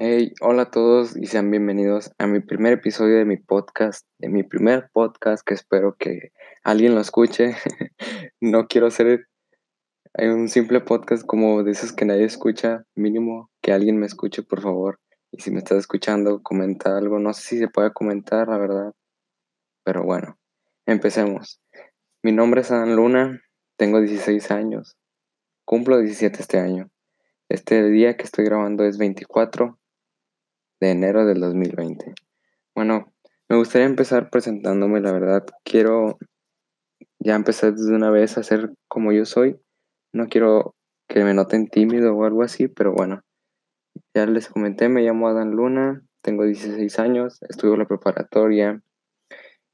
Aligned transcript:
Hey, 0.00 0.32
hola 0.40 0.62
a 0.62 0.70
todos 0.70 1.16
y 1.16 1.26
sean 1.26 1.50
bienvenidos 1.50 2.12
a 2.18 2.28
mi 2.28 2.38
primer 2.38 2.74
episodio 2.74 3.16
de 3.16 3.24
mi 3.24 3.36
podcast, 3.36 4.06
de 4.18 4.28
mi 4.28 4.44
primer 4.44 4.88
podcast 4.92 5.44
que 5.44 5.54
espero 5.54 5.96
que 5.98 6.30
alguien 6.62 6.94
lo 6.94 7.00
escuche. 7.00 7.56
no 8.40 8.68
quiero 8.68 8.86
hacer 8.86 9.26
un 10.14 10.48
simple 10.48 10.82
podcast 10.82 11.26
como 11.26 11.64
de 11.64 11.72
esos 11.72 11.92
que 11.92 12.04
nadie 12.04 12.22
escucha, 12.22 12.84
mínimo 12.94 13.50
que 13.60 13.72
alguien 13.72 13.98
me 13.98 14.06
escuche, 14.06 14.44
por 14.44 14.62
favor. 14.62 15.00
Y 15.32 15.42
si 15.42 15.50
me 15.50 15.58
estás 15.58 15.78
escuchando, 15.78 16.44
comenta 16.44 16.96
algo. 16.96 17.18
No 17.18 17.32
sé 17.32 17.42
si 17.42 17.58
se 17.58 17.66
puede 17.66 17.92
comentar, 17.92 18.46
la 18.46 18.58
verdad. 18.58 18.94
Pero 19.82 20.04
bueno, 20.04 20.38
empecemos. 20.86 21.60
Mi 22.22 22.30
nombre 22.30 22.60
es 22.60 22.70
Adán 22.70 22.94
Luna, 22.94 23.42
tengo 23.76 24.00
16 24.00 24.52
años, 24.52 24.96
cumplo 25.64 25.98
17 25.98 26.40
este 26.40 26.60
año. 26.60 26.88
Este 27.48 27.82
día 27.90 28.16
que 28.16 28.22
estoy 28.22 28.44
grabando 28.44 28.84
es 28.84 28.96
24 28.96 29.76
de 30.80 30.90
enero 30.90 31.26
del 31.26 31.40
2020. 31.40 32.14
Bueno, 32.74 33.12
me 33.48 33.56
gustaría 33.56 33.86
empezar 33.86 34.30
presentándome, 34.30 35.00
la 35.00 35.12
verdad. 35.12 35.44
Quiero 35.64 36.18
ya 37.18 37.34
empezar 37.34 37.74
desde 37.74 37.94
una 37.94 38.10
vez 38.10 38.38
a 38.38 38.42
ser 38.42 38.72
como 38.88 39.12
yo 39.12 39.24
soy. 39.24 39.58
No 40.12 40.28
quiero 40.28 40.74
que 41.08 41.24
me 41.24 41.34
noten 41.34 41.68
tímido 41.68 42.14
o 42.14 42.24
algo 42.24 42.42
así, 42.42 42.68
pero 42.68 42.92
bueno. 42.92 43.22
Ya 44.14 44.26
les 44.26 44.48
comenté, 44.48 44.88
me 44.88 45.02
llamo 45.02 45.28
Adán 45.28 45.50
Luna, 45.50 46.02
tengo 46.22 46.44
16 46.44 46.98
años, 46.98 47.38
estudio 47.48 47.76
la 47.76 47.86
preparatoria 47.86 48.82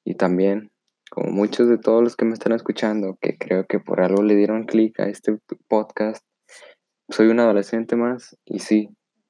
y 0.05 0.14
también, 0.14 0.70
como 1.10 1.30
muchos 1.30 1.68
de 1.68 1.78
todos 1.78 2.02
los 2.02 2.16
que 2.16 2.24
me 2.24 2.34
están 2.34 2.52
escuchando, 2.52 3.18
que 3.20 3.36
creo 3.36 3.66
que 3.66 3.80
por 3.80 4.00
algo 4.00 4.22
le 4.22 4.34
dieron 4.34 4.64
clic 4.64 4.98
a 5.00 5.08
este 5.08 5.39
podcast, 5.68 6.24
soy 7.08 7.28
un 7.28 7.41
adolescente 7.41 7.96
más 7.96 8.36
y 8.44 8.61
sí, 8.61 8.89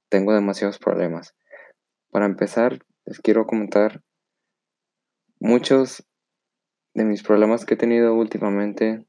tengo 0.09 0.33
demasiados 0.33 0.79
problemas. 0.79 1.35
Para 2.15 2.27
empezar, 2.27 2.79
les 3.07 3.19
quiero 3.19 3.45
comentar 3.45 4.01
muchos 5.41 6.07
de 6.95 7.05
mis 7.05 7.25
problemas 7.25 7.65
que 7.65 7.75
he 7.75 7.77
tenido 7.77 8.15
últimamente, 8.15 9.05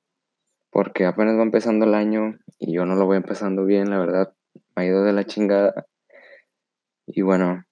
porque 0.71 1.05
apenas 1.05 1.37
va 1.37 1.43
empezando 1.43 1.85
el 1.85 1.93
año 1.93 2.39
y 2.57 2.73
yo 2.73 2.87
no 2.87 2.95
lo 2.95 3.05
voy 3.05 3.17
empezando 3.17 3.63
bien, 3.63 3.91
la 3.91 3.99
verdad, 3.99 4.33
me 4.75 4.81
ha 4.81 4.85
ido 4.87 5.03
de 5.03 5.13
la 5.13 5.23
chingada. 5.23 5.85
Y 7.05 7.21
bueno, 7.21 7.63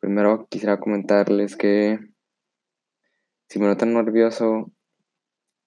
primero 0.00 0.46
quisiera 0.50 0.78
comentarles 0.78 1.56
que 1.56 1.98
si 3.48 3.58
me 3.58 3.68
notan 3.68 3.94
nervioso, 3.94 4.70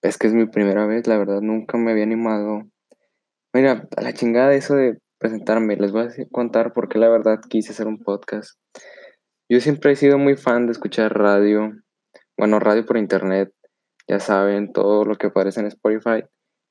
es 0.00 0.16
que 0.16 0.28
es 0.28 0.32
mi 0.32 0.46
primera 0.46 0.86
vez, 0.86 1.08
la 1.08 1.18
verdad, 1.18 1.40
nunca 1.40 1.76
me 1.76 1.90
había 1.90 2.04
animado. 2.04 2.62
Mira, 3.52 3.88
a 3.96 4.00
la 4.02 4.12
chingada 4.12 4.54
eso 4.54 4.76
de 4.76 5.00
presentarme. 5.18 5.76
Les 5.76 5.92
voy 5.92 6.02
a 6.02 6.08
contar 6.30 6.72
por 6.72 6.88
qué 6.88 6.98
la 6.98 7.08
verdad 7.08 7.40
quise 7.48 7.72
hacer 7.72 7.86
un 7.86 7.98
podcast. 7.98 8.58
Yo 9.48 9.60
siempre 9.60 9.92
he 9.92 9.96
sido 9.96 10.18
muy 10.18 10.36
fan 10.36 10.66
de 10.66 10.72
escuchar 10.72 11.16
radio. 11.16 11.72
Bueno, 12.36 12.58
radio 12.58 12.84
por 12.84 12.96
internet. 12.96 13.52
Ya 14.08 14.20
saben, 14.20 14.72
todo 14.72 15.04
lo 15.04 15.16
que 15.16 15.28
aparece 15.28 15.60
en 15.60 15.66
Spotify. 15.66 16.24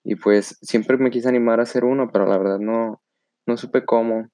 Y 0.03 0.15
pues 0.15 0.57
siempre 0.61 0.97
me 0.97 1.09
quise 1.09 1.27
animar 1.29 1.59
a 1.59 1.63
hacer 1.63 1.83
uno, 1.83 2.09
pero 2.11 2.27
la 2.27 2.37
verdad 2.37 2.59
no, 2.59 3.01
no 3.47 3.57
supe 3.57 3.85
cómo. 3.85 4.29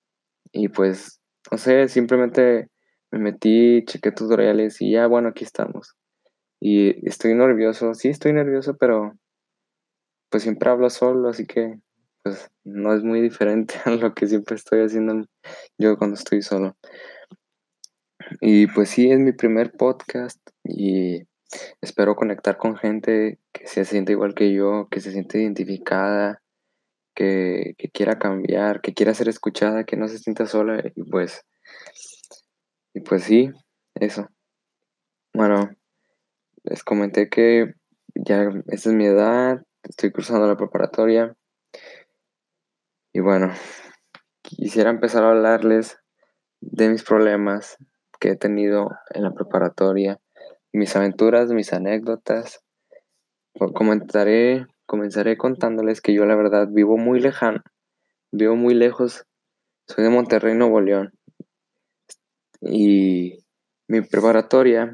Y 0.51 0.67
pues, 0.67 1.21
no 1.51 1.57
sé, 1.57 1.87
simplemente 1.87 2.69
me 3.11 3.19
metí, 3.19 3.83
chequé 3.85 4.11
tutoriales 4.11 4.81
y 4.81 4.91
ya, 4.91 5.07
bueno, 5.07 5.29
aquí 5.29 5.43
estamos. 5.43 5.95
Y 6.59 7.07
estoy 7.07 7.33
nervioso, 7.33 7.93
sí 7.93 8.09
estoy 8.09 8.33
nervioso, 8.33 8.75
pero 8.77 9.13
pues 10.29 10.43
siempre 10.43 10.69
hablo 10.69 10.89
solo, 10.89 11.29
así 11.29 11.45
que 11.45 11.75
pues 12.23 12.51
no 12.63 12.93
es 12.93 13.03
muy 13.03 13.21
diferente 13.21 13.75
a 13.85 13.91
lo 13.91 14.13
que 14.13 14.27
siempre 14.27 14.55
estoy 14.55 14.81
haciendo 14.81 15.25
yo 15.77 15.97
cuando 15.97 16.15
estoy 16.15 16.41
solo. 16.41 16.75
Y 18.39 18.67
pues 18.67 18.89
sí, 18.89 19.11
es 19.11 19.19
mi 19.19 19.33
primer 19.33 19.71
podcast 19.71 20.39
y 20.63 21.23
espero 21.81 22.15
conectar 22.15 22.57
con 22.57 22.77
gente 22.77 23.39
que 23.51 23.67
se 23.67 23.83
siente 23.83 24.13
igual 24.13 24.35
que 24.35 24.53
yo, 24.53 24.87
que 24.89 25.01
se 25.01 25.11
siente 25.11 25.41
identificada, 25.41 26.41
que, 27.13 27.75
que 27.77 27.89
quiera 27.89 28.19
cambiar, 28.19 28.81
que 28.81 28.93
quiera 28.93 29.13
ser 29.13 29.27
escuchada, 29.27 29.83
que 29.83 29.97
no 29.97 30.07
se 30.07 30.17
sienta 30.17 30.45
sola 30.45 30.81
y 30.95 31.03
pues, 31.03 31.45
y 32.93 33.01
pues 33.01 33.23
sí, 33.23 33.51
eso. 33.95 34.29
Bueno, 35.33 35.69
les 36.63 36.83
comenté 36.83 37.29
que 37.29 37.73
ya 38.15 38.49
esta 38.67 38.89
es 38.89 38.95
mi 38.95 39.05
edad, 39.05 39.61
estoy 39.83 40.11
cruzando 40.11 40.47
la 40.47 40.57
preparatoria 40.57 41.35
y 43.13 43.19
bueno, 43.19 43.51
quisiera 44.41 44.89
empezar 44.89 45.23
a 45.23 45.31
hablarles 45.31 45.99
de 46.61 46.89
mis 46.89 47.03
problemas 47.03 47.77
que 48.19 48.29
he 48.29 48.35
tenido 48.37 48.91
en 49.13 49.23
la 49.23 49.33
preparatoria, 49.33 50.19
mis 50.71 50.95
aventuras, 50.95 51.51
mis 51.51 51.73
anécdotas. 51.73 52.63
Comentaré, 53.73 54.65
comenzaré 54.85 55.35
contándoles 55.37 55.99
que 55.99 56.13
yo 56.13 56.25
la 56.25 56.35
verdad 56.35 56.69
vivo 56.69 56.97
muy 56.97 57.19
lejano, 57.19 57.61
vivo 58.31 58.55
muy 58.55 58.75
lejos, 58.75 59.25
soy 59.87 60.05
de 60.05 60.09
Monterrey, 60.09 60.55
Nuevo 60.55 60.79
León. 60.79 61.11
Y 62.61 63.43
mi 63.87 64.01
preparatoria, 64.01 64.85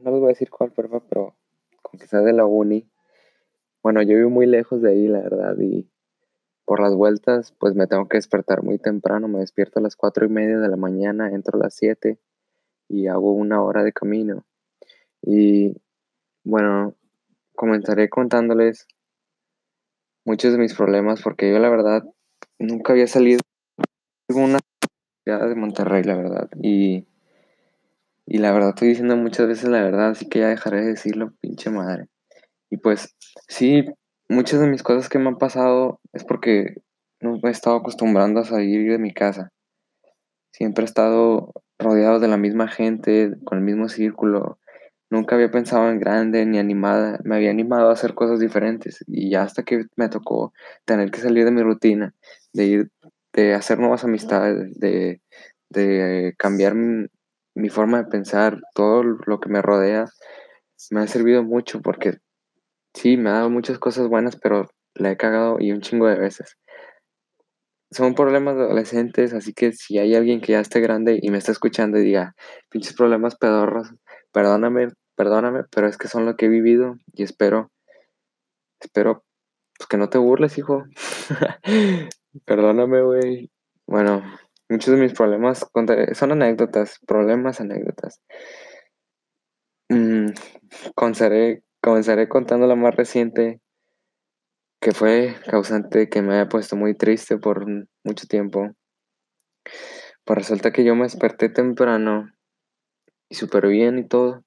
no 0.00 0.10
les 0.10 0.20
voy 0.20 0.24
a 0.24 0.28
decir 0.28 0.50
cuál 0.50 0.72
prepa, 0.72 1.00
pero 1.08 1.36
con 1.80 2.24
de 2.24 2.32
la 2.32 2.44
uni. 2.44 2.88
Bueno, 3.82 4.02
yo 4.02 4.16
vivo 4.16 4.30
muy 4.30 4.46
lejos 4.46 4.82
de 4.82 4.90
ahí, 4.90 5.06
la 5.06 5.20
verdad, 5.20 5.56
y 5.60 5.91
por 6.64 6.80
las 6.80 6.94
vueltas, 6.94 7.54
pues 7.58 7.74
me 7.74 7.86
tengo 7.86 8.08
que 8.08 8.18
despertar 8.18 8.62
muy 8.62 8.78
temprano, 8.78 9.28
me 9.28 9.40
despierto 9.40 9.78
a 9.78 9.82
las 9.82 9.96
cuatro 9.96 10.26
y 10.26 10.28
media 10.28 10.58
de 10.58 10.68
la 10.68 10.76
mañana, 10.76 11.30
entro 11.30 11.58
a 11.58 11.64
las 11.64 11.74
7 11.74 12.18
y 12.88 13.08
hago 13.08 13.32
una 13.32 13.62
hora 13.62 13.82
de 13.82 13.92
camino. 13.92 14.44
Y 15.22 15.76
bueno, 16.44 16.94
comenzaré 17.54 18.08
contándoles 18.08 18.86
muchos 20.24 20.52
de 20.52 20.58
mis 20.58 20.74
problemas 20.74 21.20
porque 21.22 21.50
yo 21.50 21.58
la 21.58 21.68
verdad 21.68 22.04
nunca 22.58 22.92
había 22.92 23.06
salido 23.06 23.40
de 24.28 24.34
una 24.34 24.58
ciudad 25.24 25.48
de 25.48 25.54
Monterrey, 25.54 26.04
la 26.04 26.16
verdad. 26.16 26.48
Y, 26.60 27.06
y 28.26 28.38
la 28.38 28.52
verdad 28.52 28.70
estoy 28.70 28.88
diciendo 28.88 29.16
muchas 29.16 29.48
veces 29.48 29.68
la 29.68 29.82
verdad, 29.82 30.10
así 30.10 30.28
que 30.28 30.40
ya 30.40 30.48
dejaré 30.48 30.82
de 30.82 30.88
decirlo, 30.88 31.32
pinche 31.40 31.70
madre. 31.70 32.08
Y 32.70 32.78
pues 32.78 33.14
sí, 33.48 33.84
muchas 34.32 34.60
de 34.60 34.66
mis 34.66 34.82
cosas 34.82 35.08
que 35.08 35.18
me 35.18 35.28
han 35.28 35.36
pasado 35.36 36.00
es 36.12 36.24
porque 36.24 36.76
no 37.20 37.38
me 37.42 37.50
he 37.50 37.52
estado 37.52 37.76
acostumbrando 37.76 38.40
a 38.40 38.44
salir 38.44 38.90
de 38.90 38.98
mi 38.98 39.12
casa. 39.12 39.52
Siempre 40.52 40.82
he 40.82 40.86
estado 40.86 41.52
rodeado 41.78 42.18
de 42.18 42.28
la 42.28 42.36
misma 42.36 42.68
gente, 42.68 43.32
con 43.44 43.58
el 43.58 43.64
mismo 43.64 43.88
círculo. 43.88 44.58
Nunca 45.10 45.34
había 45.34 45.50
pensado 45.50 45.90
en 45.90 46.00
grande 46.00 46.46
ni 46.46 46.58
animada. 46.58 47.20
Me 47.24 47.36
había 47.36 47.50
animado 47.50 47.90
a 47.90 47.92
hacer 47.92 48.14
cosas 48.14 48.40
diferentes. 48.40 49.04
Y 49.06 49.30
ya 49.30 49.42
hasta 49.42 49.62
que 49.62 49.84
me 49.96 50.08
tocó 50.08 50.52
tener 50.84 51.10
que 51.10 51.20
salir 51.20 51.44
de 51.44 51.50
mi 51.50 51.62
rutina, 51.62 52.14
de 52.52 52.64
ir, 52.64 52.90
de 53.32 53.54
hacer 53.54 53.78
nuevas 53.78 54.04
amistades, 54.04 54.78
de, 54.78 55.20
de 55.68 56.34
cambiar 56.38 56.74
mi 56.74 57.68
forma 57.68 57.98
de 58.02 58.10
pensar, 58.10 58.60
todo 58.74 59.02
lo 59.02 59.40
que 59.40 59.50
me 59.50 59.62
rodea, 59.62 60.06
me 60.90 61.00
ha 61.00 61.06
servido 61.06 61.44
mucho 61.44 61.80
porque 61.82 62.18
Sí, 62.94 63.16
me 63.16 63.30
ha 63.30 63.34
dado 63.34 63.50
muchas 63.50 63.78
cosas 63.78 64.08
buenas, 64.08 64.36
pero 64.36 64.68
la 64.94 65.10
he 65.10 65.16
cagado 65.16 65.56
y 65.60 65.72
un 65.72 65.80
chingo 65.80 66.06
de 66.06 66.18
veces. 66.18 66.56
Son 67.90 68.14
problemas 68.14 68.56
adolescentes, 68.56 69.34
así 69.34 69.52
que 69.52 69.72
si 69.72 69.98
hay 69.98 70.14
alguien 70.14 70.40
que 70.40 70.52
ya 70.52 70.60
esté 70.60 70.80
grande 70.80 71.18
y 71.20 71.30
me 71.30 71.38
está 71.38 71.52
escuchando 71.52 71.98
y 71.98 72.04
diga, 72.04 72.34
pinches 72.70 72.94
problemas 72.94 73.36
pedorros, 73.36 73.92
perdóname, 74.32 74.88
perdóname, 75.14 75.64
pero 75.70 75.88
es 75.88 75.98
que 75.98 76.08
son 76.08 76.24
lo 76.24 76.36
que 76.36 76.46
he 76.46 76.48
vivido 76.48 76.96
y 77.12 77.22
espero, 77.22 77.70
espero, 78.80 79.24
pues 79.76 79.88
que 79.88 79.98
no 79.98 80.08
te 80.08 80.18
burles, 80.18 80.56
hijo. 80.58 80.84
perdóname, 82.46 83.02
güey. 83.02 83.50
Bueno, 83.86 84.22
muchos 84.68 84.94
de 84.94 85.00
mis 85.00 85.12
problemas 85.12 85.66
son 86.14 86.32
anécdotas, 86.32 86.98
problemas, 87.06 87.60
anécdotas. 87.60 88.20
Mm, 89.90 90.32
Comenzaré 91.84 92.28
contando 92.28 92.68
la 92.68 92.76
más 92.76 92.94
reciente, 92.94 93.60
que 94.80 94.92
fue 94.92 95.34
causante 95.50 96.08
que 96.08 96.22
me 96.22 96.34
haya 96.34 96.48
puesto 96.48 96.76
muy 96.76 96.94
triste 96.94 97.38
por 97.38 97.66
mucho 98.04 98.28
tiempo. 98.28 98.70
Pues 100.24 100.38
resulta 100.38 100.70
que 100.70 100.84
yo 100.84 100.94
me 100.94 101.02
desperté 101.02 101.48
temprano 101.48 102.30
y 103.28 103.34
súper 103.34 103.66
bien 103.66 103.98
y 103.98 104.06
todo. 104.06 104.44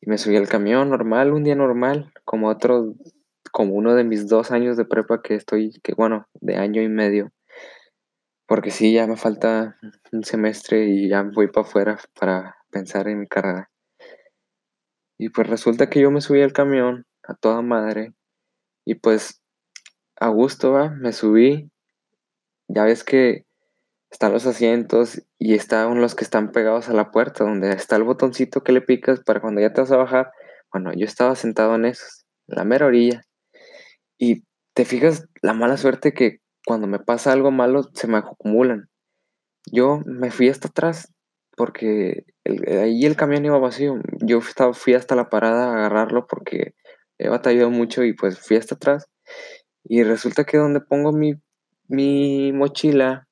Y 0.00 0.08
me 0.08 0.16
subí 0.16 0.36
al 0.36 0.48
camión 0.48 0.88
normal, 0.88 1.34
un 1.34 1.44
día 1.44 1.54
normal, 1.54 2.10
como 2.24 2.48
otro, 2.48 2.94
como 3.52 3.74
uno 3.74 3.94
de 3.94 4.04
mis 4.04 4.26
dos 4.26 4.50
años 4.50 4.78
de 4.78 4.86
prepa 4.86 5.20
que 5.20 5.34
estoy, 5.34 5.78
que 5.82 5.92
bueno, 5.92 6.28
de 6.40 6.56
año 6.56 6.80
y 6.80 6.88
medio. 6.88 7.30
Porque 8.46 8.70
sí, 8.70 8.94
ya 8.94 9.06
me 9.06 9.18
falta 9.18 9.76
un 10.12 10.24
semestre 10.24 10.86
y 10.86 11.10
ya 11.10 11.24
voy 11.24 11.48
para 11.48 11.66
afuera 11.66 11.98
para 12.18 12.56
pensar 12.70 13.06
en 13.08 13.20
mi 13.20 13.26
carrera. 13.26 13.70
Y 15.18 15.28
pues 15.30 15.48
resulta 15.48 15.88
que 15.88 16.00
yo 16.00 16.10
me 16.10 16.20
subí 16.20 16.42
al 16.42 16.52
camión 16.52 17.06
a 17.22 17.34
toda 17.34 17.62
madre. 17.62 18.12
Y 18.84 18.96
pues 18.96 19.42
a 20.16 20.28
gusto, 20.28 20.72
va, 20.72 20.90
me 20.90 21.12
subí. 21.12 21.70
Ya 22.68 22.84
ves 22.84 23.04
que 23.04 23.44
están 24.10 24.32
los 24.32 24.46
asientos 24.46 25.22
y 25.38 25.54
están 25.54 26.00
los 26.00 26.14
que 26.14 26.24
están 26.24 26.52
pegados 26.52 26.88
a 26.88 26.94
la 26.94 27.10
puerta, 27.10 27.44
donde 27.44 27.70
está 27.70 27.96
el 27.96 28.04
botoncito 28.04 28.62
que 28.62 28.72
le 28.72 28.80
picas 28.80 29.20
para 29.20 29.40
cuando 29.40 29.60
ya 29.60 29.72
te 29.72 29.80
vas 29.80 29.92
a 29.92 29.96
bajar. 29.96 30.32
Bueno, 30.72 30.92
yo 30.94 31.04
estaba 31.04 31.34
sentado 31.34 31.74
en 31.74 31.84
esos, 31.84 32.24
en 32.48 32.56
la 32.56 32.64
mera 32.64 32.86
orilla. 32.86 33.22
Y 34.18 34.44
te 34.74 34.84
fijas 34.84 35.26
la 35.42 35.52
mala 35.52 35.76
suerte 35.76 36.14
que 36.14 36.40
cuando 36.66 36.86
me 36.86 36.98
pasa 36.98 37.32
algo 37.32 37.50
malo 37.50 37.90
se 37.94 38.06
me 38.06 38.18
acumulan. 38.18 38.88
Yo 39.70 40.00
me 40.04 40.30
fui 40.30 40.48
hasta 40.48 40.68
atrás 40.68 41.12
porque 41.56 42.24
ahí 42.44 43.04
el 43.04 43.16
camión 43.16 43.44
iba 43.44 43.58
vacío. 43.58 44.00
Yo 44.20 44.40
fui 44.40 44.94
hasta 44.94 45.16
la 45.16 45.28
parada 45.30 45.66
a 45.66 45.76
agarrarlo 45.76 46.26
porque 46.26 46.74
he 47.18 47.28
batallado 47.28 47.70
mucho 47.70 48.04
y 48.04 48.12
pues 48.12 48.38
fui 48.38 48.56
hasta 48.56 48.74
atrás. 48.74 49.06
Y 49.84 50.02
resulta 50.02 50.44
que 50.44 50.58
donde 50.58 50.80
pongo 50.80 51.12
mi, 51.12 51.34
mi 51.88 52.52
mochila, 52.52 53.28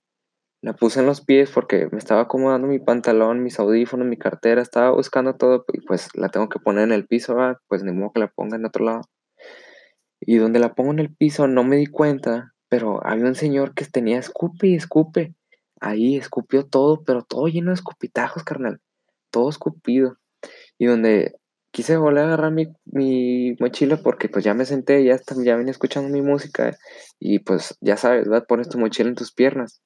la 0.62 0.74
puse 0.74 1.00
en 1.00 1.06
los 1.06 1.20
pies 1.20 1.50
porque 1.50 1.88
me 1.90 1.98
estaba 1.98 2.22
acomodando 2.22 2.68
mi 2.68 2.78
pantalón, 2.78 3.42
mis 3.42 3.58
audífonos, 3.58 4.06
mi 4.06 4.16
cartera, 4.16 4.62
estaba 4.62 4.92
buscando 4.92 5.34
todo 5.34 5.64
y 5.72 5.80
pues 5.80 6.08
la 6.14 6.28
tengo 6.28 6.48
que 6.48 6.60
poner 6.60 6.84
en 6.84 6.92
el 6.92 7.06
piso, 7.06 7.36
pues 7.68 7.82
ni 7.82 7.92
modo 7.92 8.12
que 8.12 8.20
la 8.20 8.28
ponga 8.28 8.56
en 8.56 8.66
otro 8.66 8.84
lado. 8.84 9.00
Y 10.20 10.36
donde 10.36 10.60
la 10.60 10.74
pongo 10.74 10.92
en 10.92 11.00
el 11.00 11.12
piso 11.14 11.48
no 11.48 11.64
me 11.64 11.76
di 11.76 11.86
cuenta, 11.86 12.54
pero 12.68 13.04
había 13.04 13.26
un 13.26 13.34
señor 13.34 13.74
que 13.74 13.84
tenía 13.86 14.18
escupe 14.18 14.68
y 14.68 14.76
escupe. 14.76 15.34
Ahí 15.80 16.16
escupió 16.16 16.64
todo, 16.64 17.02
pero 17.02 17.22
todo 17.22 17.48
lleno 17.48 17.72
de 17.72 17.74
escupitajos, 17.74 18.44
carnal. 18.44 18.80
Todo 19.32 19.50
escupido. 19.50 20.18
Y 20.78 20.86
donde 20.86 21.34
quise 21.72 21.96
volver 21.96 22.24
a 22.24 22.26
agarrar 22.28 22.52
mi, 22.52 23.56
mochila 23.58 23.96
porque 23.96 24.28
pues 24.28 24.44
ya 24.44 24.54
me 24.54 24.66
senté, 24.66 25.04
ya, 25.04 25.18
ya 25.44 25.56
venía 25.56 25.72
escuchando 25.72 26.10
mi 26.10 26.22
música 26.22 26.76
y 27.18 27.40
pues 27.40 27.76
ya 27.80 27.96
sabes, 27.96 28.28
¿verdad? 28.28 28.46
Pones 28.46 28.68
tu 28.68 28.78
mochila 28.78 29.08
en 29.08 29.16
tus 29.16 29.32
piernas 29.32 29.82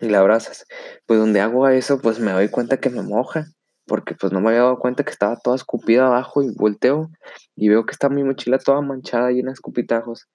y 0.00 0.08
la 0.08 0.20
abrazas. 0.20 0.66
Pues 1.06 1.20
donde 1.20 1.40
hago 1.40 1.68
eso, 1.68 2.00
pues 2.00 2.20
me 2.20 2.32
doy 2.32 2.50
cuenta 2.50 2.78
que 2.80 2.90
me 2.90 3.02
moja 3.02 3.46
porque 3.86 4.14
pues 4.14 4.32
no 4.32 4.40
me 4.40 4.48
había 4.48 4.62
dado 4.62 4.78
cuenta 4.78 5.04
que 5.04 5.10
estaba 5.10 5.38
toda 5.38 5.56
escupida 5.56 6.06
abajo 6.06 6.42
y 6.42 6.50
volteo 6.54 7.10
y 7.54 7.68
veo 7.68 7.86
que 7.86 7.92
está 7.92 8.08
mi 8.08 8.24
mochila 8.24 8.58
toda 8.58 8.80
manchada, 8.80 9.30
llena 9.30 9.50
de 9.50 9.54
escupitajos. 9.54 10.26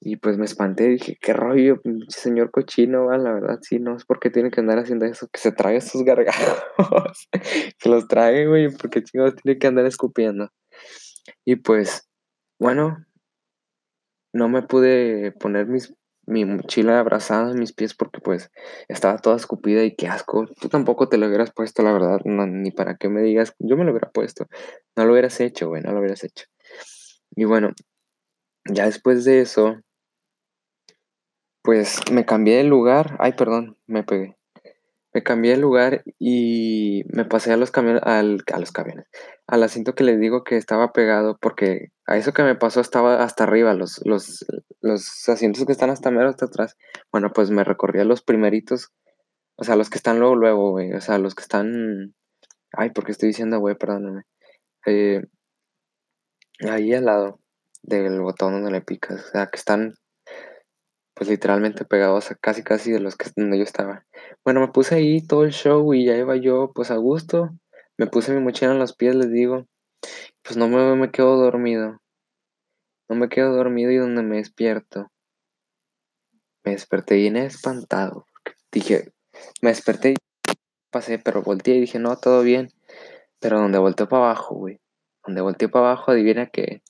Y 0.00 0.16
pues 0.16 0.38
me 0.38 0.44
espanté, 0.44 0.88
dije, 0.88 1.18
qué 1.20 1.32
rollo, 1.32 1.80
señor 2.08 2.52
cochino, 2.52 3.10
la 3.10 3.32
verdad, 3.32 3.58
sí, 3.62 3.80
no 3.80 3.96
es 3.96 4.04
porque 4.04 4.30
tiene 4.30 4.50
que 4.50 4.60
andar 4.60 4.78
haciendo 4.78 5.06
eso, 5.06 5.28
que 5.32 5.40
se 5.40 5.50
trague 5.50 5.78
estos 5.78 6.04
gargajos, 6.04 7.28
que 7.78 7.88
los 7.88 8.06
trague, 8.06 8.46
güey, 8.46 8.68
porque 8.70 9.02
chingados 9.02 9.34
tiene 9.36 9.58
que 9.58 9.66
andar 9.66 9.86
escupiendo. 9.86 10.50
Y 11.44 11.56
pues, 11.56 12.08
bueno, 12.60 13.04
no 14.32 14.48
me 14.48 14.62
pude 14.62 15.32
poner 15.32 15.66
mis, 15.66 15.92
mi 16.26 16.44
mochila 16.44 17.00
abrazada 17.00 17.50
en 17.50 17.58
mis 17.58 17.72
pies 17.72 17.94
porque 17.94 18.20
pues 18.20 18.50
estaba 18.88 19.18
toda 19.18 19.36
escupida 19.36 19.82
y 19.82 19.96
qué 19.96 20.06
asco. 20.06 20.46
Tú 20.60 20.68
tampoco 20.68 21.08
te 21.08 21.18
lo 21.18 21.26
hubieras 21.26 21.52
puesto, 21.52 21.82
la 21.82 21.92
verdad, 21.92 22.20
ni 22.24 22.70
para 22.70 22.96
qué 22.96 23.08
me 23.08 23.22
digas, 23.22 23.54
yo 23.58 23.76
me 23.76 23.84
lo 23.84 23.90
hubiera 23.90 24.10
puesto. 24.10 24.46
No 24.96 25.04
lo 25.06 25.12
hubieras 25.12 25.40
hecho, 25.40 25.68
güey, 25.68 25.82
no 25.82 25.92
lo 25.92 25.98
hubieras 25.98 26.22
hecho. 26.22 26.44
Y 27.34 27.44
bueno, 27.44 27.70
ya 28.70 28.86
después 28.86 29.24
de 29.24 29.40
eso, 29.40 29.76
pues 31.68 32.00
me 32.10 32.24
cambié 32.24 32.56
de 32.56 32.64
lugar. 32.64 33.18
Ay, 33.18 33.34
perdón, 33.34 33.76
me 33.86 34.02
pegué. 34.02 34.38
Me 35.12 35.22
cambié 35.22 35.50
de 35.50 35.58
lugar 35.58 36.02
y 36.18 37.02
me 37.12 37.26
pasé 37.26 37.52
a 37.52 37.58
los 37.58 37.70
camiones, 37.70 38.00
al, 38.06 38.42
a 38.50 38.58
los 38.58 38.72
camiones, 38.72 39.04
al 39.46 39.62
asiento 39.62 39.94
que 39.94 40.02
les 40.02 40.18
digo 40.18 40.44
que 40.44 40.56
estaba 40.56 40.94
pegado, 40.94 41.36
porque 41.38 41.88
a 42.06 42.16
eso 42.16 42.32
que 42.32 42.42
me 42.42 42.54
pasó 42.54 42.80
estaba 42.80 43.22
hasta 43.22 43.44
arriba, 43.44 43.74
los, 43.74 44.00
los, 44.06 44.46
los 44.80 45.28
asientos 45.28 45.66
que 45.66 45.72
están 45.72 45.90
hasta 45.90 46.10
mero 46.10 46.30
hasta 46.30 46.46
atrás. 46.46 46.74
Bueno, 47.12 47.34
pues 47.34 47.50
me 47.50 47.64
recorría 47.64 48.04
los 48.04 48.22
primeritos, 48.22 48.88
o 49.56 49.62
sea, 49.62 49.76
los 49.76 49.90
que 49.90 49.98
están 49.98 50.20
luego, 50.20 50.36
luego, 50.36 50.70
güey, 50.70 50.94
o 50.94 51.02
sea, 51.02 51.18
los 51.18 51.34
que 51.34 51.42
están... 51.42 52.14
Ay, 52.72 52.92
porque 52.94 53.12
estoy 53.12 53.26
diciendo, 53.26 53.58
güey, 53.58 53.74
perdóname. 53.74 54.22
Eh, 54.86 55.20
ahí 56.66 56.94
al 56.94 57.04
lado 57.04 57.40
del 57.82 58.22
botón 58.22 58.54
donde 58.54 58.70
le 58.70 58.80
picas, 58.80 59.22
o 59.22 59.28
sea, 59.32 59.48
que 59.48 59.58
están 59.58 59.92
pues 61.18 61.28
literalmente 61.28 61.84
pegados 61.84 62.30
a 62.30 62.36
casi 62.36 62.62
casi 62.62 62.92
de 62.92 63.00
los 63.00 63.16
que 63.16 63.28
donde 63.34 63.58
yo 63.58 63.64
estaba. 63.64 64.06
Bueno, 64.44 64.60
me 64.60 64.68
puse 64.68 64.94
ahí 64.94 65.20
todo 65.20 65.42
el 65.42 65.50
show 65.50 65.92
y 65.92 66.04
ya 66.04 66.16
iba 66.16 66.36
yo 66.36 66.70
pues 66.72 66.92
a 66.92 66.96
gusto. 66.96 67.50
Me 67.96 68.06
puse 68.06 68.32
mi 68.32 68.40
mochila 68.40 68.70
en 68.70 68.78
los 68.78 68.94
pies, 68.94 69.16
les 69.16 69.32
digo. 69.32 69.66
Pues 70.42 70.56
no 70.56 70.68
me, 70.68 70.94
me 70.94 71.10
quedo 71.10 71.36
dormido. 71.36 72.00
No 73.08 73.16
me 73.16 73.28
quedo 73.28 73.52
dormido 73.52 73.90
y 73.90 73.96
donde 73.96 74.22
me 74.22 74.36
despierto. 74.36 75.10
Me 76.64 76.70
desperté 76.70 77.16
bien 77.16 77.36
espantado. 77.36 78.26
Dije, 78.70 79.12
me 79.60 79.70
desperté 79.70 80.12
y 80.12 80.16
pasé, 80.92 81.18
pero 81.18 81.42
volteé 81.42 81.74
y 81.74 81.80
dije, 81.80 81.98
no, 81.98 82.16
todo 82.16 82.42
bien. 82.42 82.70
Pero 83.40 83.58
donde 83.58 83.78
volteó 83.78 84.08
para 84.08 84.26
abajo, 84.26 84.54
güey. 84.54 84.78
Donde 85.26 85.40
volteó 85.40 85.68
para 85.68 85.86
abajo, 85.86 86.12
adivina 86.12 86.46
que 86.46 86.80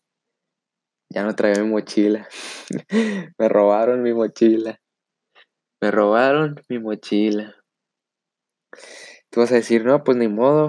ya 1.10 1.24
no 1.24 1.34
traía 1.34 1.62
mi 1.62 1.70
mochila. 1.70 2.28
Me 3.38 3.48
robaron 3.48 4.02
mi 4.02 4.12
mochila. 4.12 4.80
Me 5.80 5.90
robaron 5.90 6.60
mi 6.68 6.78
mochila. 6.78 7.54
Tú 9.30 9.40
vas 9.40 9.52
a 9.52 9.56
decir, 9.56 9.84
no, 9.84 10.04
pues 10.04 10.16
ni 10.18 10.28
modo. 10.28 10.68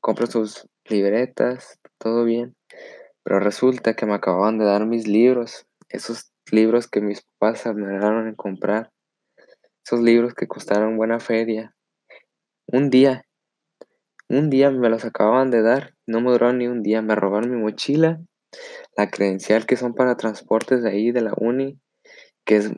Compro 0.00 0.26
sus 0.26 0.66
libretas, 0.88 1.78
todo 1.98 2.24
bien. 2.24 2.56
Pero 3.22 3.40
resulta 3.40 3.94
que 3.94 4.06
me 4.06 4.14
acababan 4.14 4.58
de 4.58 4.64
dar 4.64 4.86
mis 4.86 5.06
libros. 5.06 5.66
Esos 5.88 6.32
libros 6.50 6.88
que 6.88 7.00
mis 7.00 7.22
papás 7.22 7.66
me 7.74 7.96
en 7.96 8.34
comprar. 8.34 8.90
Esos 9.84 10.00
libros 10.00 10.34
que 10.34 10.46
costaron 10.46 10.96
buena 10.96 11.20
feria. 11.20 11.76
Un 12.66 12.90
día. 12.90 13.24
Un 14.28 14.50
día 14.50 14.70
me 14.70 14.88
los 14.88 15.04
acababan 15.04 15.50
de 15.50 15.62
dar. 15.62 15.94
No 16.06 16.20
me 16.20 16.30
duraron 16.30 16.58
ni 16.58 16.66
un 16.66 16.82
día. 16.82 17.02
Me 17.02 17.14
robaron 17.14 17.50
mi 17.50 17.60
mochila 17.60 18.20
la 18.96 19.10
credencial 19.10 19.66
que 19.66 19.76
son 19.76 19.94
para 19.94 20.16
transportes 20.16 20.82
de 20.82 20.90
ahí, 20.90 21.12
de 21.12 21.20
la 21.20 21.34
uni, 21.36 21.78
que 22.44 22.56
es, 22.56 22.70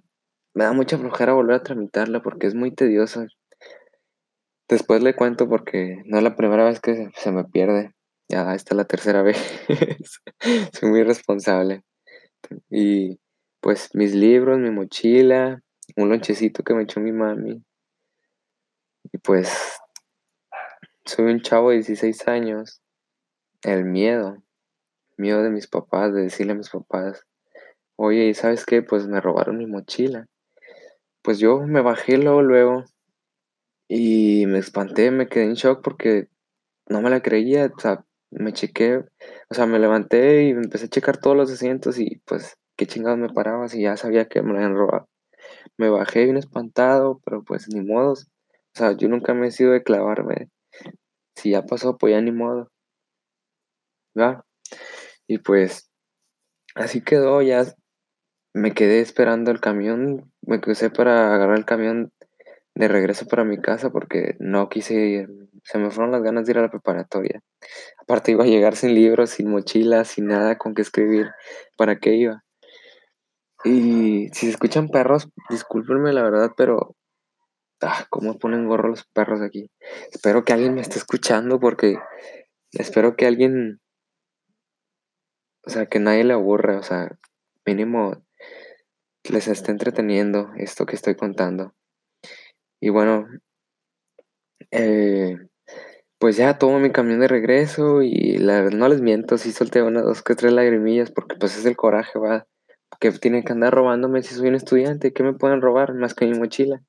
me 0.54 0.64
da 0.64 0.72
mucha 0.72 0.98
flojera 0.98 1.32
volver 1.32 1.56
a 1.56 1.62
tramitarla 1.62 2.22
porque 2.22 2.48
es 2.48 2.54
muy 2.54 2.74
tediosa. 2.74 3.26
Después 4.68 5.02
le 5.02 5.14
cuento 5.14 5.48
porque 5.48 6.02
no 6.06 6.18
es 6.18 6.24
la 6.24 6.36
primera 6.36 6.64
vez 6.64 6.80
que 6.80 7.10
se, 7.14 7.32
me 7.32 7.44
pierde, 7.44 7.92
ya 8.28 8.54
esta 8.54 8.74
es 8.74 8.76
la 8.76 8.84
tercera 8.84 9.22
vez. 9.22 9.38
Soy 10.72 10.90
muy 10.90 11.04
responsable. 11.04 11.84
Y 12.68 13.20
pues 13.60 13.94
mis 13.94 14.14
libros, 14.14 14.58
mi 14.58 14.70
mochila, 14.70 15.62
un 15.96 16.08
lonchecito 16.08 16.64
que 16.64 16.74
me 16.74 16.82
echó 16.82 17.00
mi 17.00 17.12
mami. 17.12 17.62
Y 19.12 19.18
pues 19.18 19.78
soy 21.04 21.26
un 21.26 21.40
chavo 21.40 21.70
de 21.70 21.76
16 21.76 22.28
años. 22.28 22.82
El 23.62 23.84
miedo 23.84 24.42
miedo 25.18 25.42
de 25.42 25.50
mis 25.50 25.66
papás, 25.66 26.14
de 26.14 26.22
decirle 26.22 26.52
a 26.52 26.56
mis 26.56 26.70
papás, 26.70 27.26
oye, 27.96 28.28
¿y 28.28 28.34
sabes 28.34 28.64
qué? 28.66 28.82
Pues 28.82 29.06
me 29.06 29.20
robaron 29.20 29.58
mi 29.58 29.66
mochila. 29.66 30.26
Pues 31.22 31.38
yo 31.38 31.60
me 31.60 31.82
bajé 31.82 32.18
luego, 32.18 32.42
luego 32.42 32.84
y 33.88 34.46
me 34.46 34.58
espanté, 34.58 35.10
me 35.10 35.28
quedé 35.28 35.44
en 35.44 35.54
shock 35.54 35.82
porque 35.82 36.28
no 36.88 37.00
me 37.02 37.10
la 37.10 37.22
creía, 37.22 37.70
o 37.74 37.80
sea, 37.80 38.04
me 38.30 38.52
chequé, 38.52 38.98
o 39.50 39.54
sea, 39.54 39.66
me 39.66 39.78
levanté 39.78 40.44
y 40.44 40.50
empecé 40.50 40.86
a 40.86 40.88
checar 40.88 41.18
todos 41.18 41.36
los 41.36 41.50
asientos 41.50 41.98
y 41.98 42.20
pues 42.26 42.56
qué 42.76 42.86
chingados 42.86 43.18
me 43.18 43.30
paraba 43.30 43.68
si 43.68 43.82
ya 43.82 43.96
sabía 43.96 44.28
que 44.28 44.42
me 44.42 44.52
la 44.52 44.58
habían 44.60 44.76
robado. 44.76 45.08
Me 45.78 45.90
bajé 45.90 46.24
bien 46.24 46.36
espantado, 46.36 47.20
pero 47.24 47.42
pues 47.44 47.68
ni 47.68 47.80
modo. 47.82 48.12
O 48.12 48.16
sea, 48.74 48.92
yo 48.92 49.08
nunca 49.08 49.34
me 49.34 49.48
he 49.48 49.50
sido 49.50 49.72
de 49.72 49.82
clavarme. 49.82 50.50
Si 51.36 51.50
ya 51.52 51.64
pasó, 51.64 51.96
pues 51.98 52.12
ya 52.12 52.20
ni 52.20 52.32
modo. 52.32 52.70
¿Va? 54.18 54.44
Y 55.28 55.38
pues 55.38 55.90
así 56.74 57.02
quedó, 57.02 57.42
ya 57.42 57.64
me 58.54 58.72
quedé 58.72 59.00
esperando 59.00 59.50
el 59.50 59.60
camión, 59.60 60.32
me 60.42 60.60
crucé 60.60 60.90
para 60.90 61.34
agarrar 61.34 61.58
el 61.58 61.66
camión 61.66 62.12
de 62.74 62.88
regreso 62.88 63.26
para 63.26 63.44
mi 63.44 63.60
casa 63.60 63.90
porque 63.90 64.36
no 64.38 64.68
quise 64.68 64.94
ir, 64.94 65.28
se 65.64 65.78
me 65.78 65.90
fueron 65.90 66.12
las 66.12 66.22
ganas 66.22 66.46
de 66.46 66.52
ir 66.52 66.58
a 66.58 66.62
la 66.62 66.70
preparatoria. 66.70 67.42
Aparte 68.00 68.32
iba 68.32 68.44
a 68.44 68.48
llegar 68.48 68.74
sin 68.74 68.94
libros, 68.94 69.30
sin 69.30 69.50
mochila, 69.50 70.04
sin 70.04 70.26
nada 70.28 70.56
con 70.56 70.74
que 70.74 70.82
escribir, 70.82 71.30
¿para 71.76 71.98
qué 71.98 72.14
iba? 72.14 72.42
Y 73.64 74.28
si 74.32 74.46
se 74.46 74.50
escuchan 74.50 74.88
perros, 74.88 75.28
discúlpenme 75.50 76.12
la 76.12 76.22
verdad, 76.22 76.52
pero 76.56 76.94
ah, 77.82 78.06
cómo 78.08 78.38
ponen 78.38 78.66
gorro 78.66 78.88
los 78.88 79.04
perros 79.12 79.42
aquí. 79.42 79.70
Espero 80.10 80.44
que 80.44 80.52
alguien 80.52 80.74
me 80.74 80.80
esté 80.80 80.98
escuchando 80.98 81.60
porque 81.60 81.98
espero 82.72 83.16
que 83.16 83.26
alguien 83.26 83.80
o 85.64 85.70
sea, 85.70 85.86
que 85.86 85.98
nadie 85.98 86.24
le 86.24 86.34
aburra, 86.34 86.78
o 86.78 86.82
sea, 86.82 87.18
mínimo 87.66 88.22
les 89.24 89.48
esté 89.48 89.72
entreteniendo 89.72 90.50
esto 90.56 90.86
que 90.86 90.96
estoy 90.96 91.14
contando. 91.14 91.74
Y 92.80 92.90
bueno, 92.90 93.26
eh, 94.70 95.36
pues 96.18 96.36
ya 96.36 96.58
tomo 96.58 96.80
mi 96.80 96.90
camión 96.92 97.20
de 97.20 97.28
regreso 97.28 98.02
y 98.02 98.38
la, 98.38 98.62
no 98.70 98.88
les 98.88 99.00
miento, 99.00 99.38
sí 99.38 99.52
solté 99.52 99.82
una, 99.82 100.02
dos, 100.02 100.22
que 100.22 100.34
tres 100.34 100.52
lagrimillas 100.52 101.10
porque 101.10 101.36
pues 101.36 101.56
es 101.58 101.66
el 101.66 101.76
coraje, 101.76 102.18
va, 102.18 102.46
que 103.00 103.12
tienen 103.12 103.44
que 103.44 103.52
andar 103.52 103.74
robándome 103.74 104.22
si 104.22 104.34
soy 104.34 104.48
un 104.48 104.54
estudiante, 104.54 105.12
¿qué 105.12 105.22
me 105.22 105.34
pueden 105.34 105.60
robar 105.62 105.94
más 105.94 106.14
que 106.14 106.26
mi 106.26 106.38
mochila? 106.38 106.82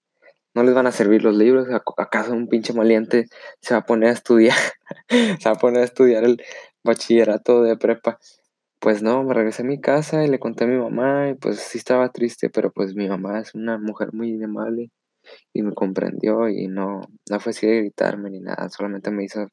no 0.54 0.64
les 0.64 0.74
van 0.74 0.88
a 0.88 0.92
servir 0.92 1.24
los 1.24 1.36
libros, 1.36 1.68
¿acaso 1.98 2.34
un 2.34 2.48
pinche 2.48 2.74
maliente 2.74 3.28
se 3.62 3.74
va 3.74 3.82
a 3.82 3.86
poner 3.86 4.10
a 4.10 4.14
estudiar? 4.14 4.58
se 5.10 5.50
va 5.50 5.52
a 5.52 5.60
poner 5.60 5.82
a 5.82 5.86
estudiar 5.86 6.24
el 6.24 6.42
bachillerato 6.84 7.64
de 7.64 7.78
prepa. 7.78 8.20
Pues 8.80 9.02
no, 9.04 9.24
me 9.24 9.34
regresé 9.34 9.64
a 9.64 9.66
mi 9.66 9.80
casa 9.82 10.24
y 10.24 10.30
le 10.30 10.40
conté 10.40 10.64
a 10.64 10.68
mi 10.68 10.78
mamá 10.78 11.30
y 11.30 11.34
pues 11.36 11.60
sí 11.60 11.78
estaba 11.78 12.12
triste, 12.14 12.50
pero 12.50 12.72
pues 12.72 12.96
mi 12.96 13.10
mamá 13.10 13.40
es 13.42 13.54
una 13.54 13.78
mujer 13.78 14.14
muy 14.14 14.42
amable 14.42 14.90
y 15.54 15.64
me 15.64 15.74
comprendió 15.74 16.50
y 16.50 16.68
no, 16.68 17.02
no 17.30 17.40
fue 17.42 17.52
así 17.52 17.68
de 17.68 17.78
gritarme 17.80 18.30
ni 18.32 18.42
nada, 18.42 18.70
solamente 18.70 19.12
me 19.12 19.26
hizo, 19.26 19.48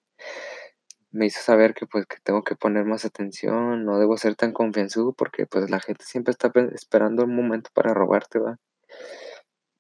me 1.11 1.27
hizo 1.27 1.41
saber 1.41 1.75
que 1.75 1.85
pues 1.87 2.07
que 2.07 2.19
tengo 2.23 2.45
que 2.45 2.55
poner 2.55 2.85
más 2.85 3.05
atención, 3.05 3.85
no 3.85 3.99
debo 3.99 4.17
ser 4.17 4.37
tan 4.37 4.53
confianzudo 4.53 5.13
porque 5.15 5.45
pues 5.45 5.69
la 5.69 5.81
gente 5.81 6.05
siempre 6.05 6.31
está 6.31 6.53
esperando 6.73 7.25
un 7.25 7.35
momento 7.35 7.71
para 7.75 7.93
robarte, 7.93 8.39
va. 8.39 8.57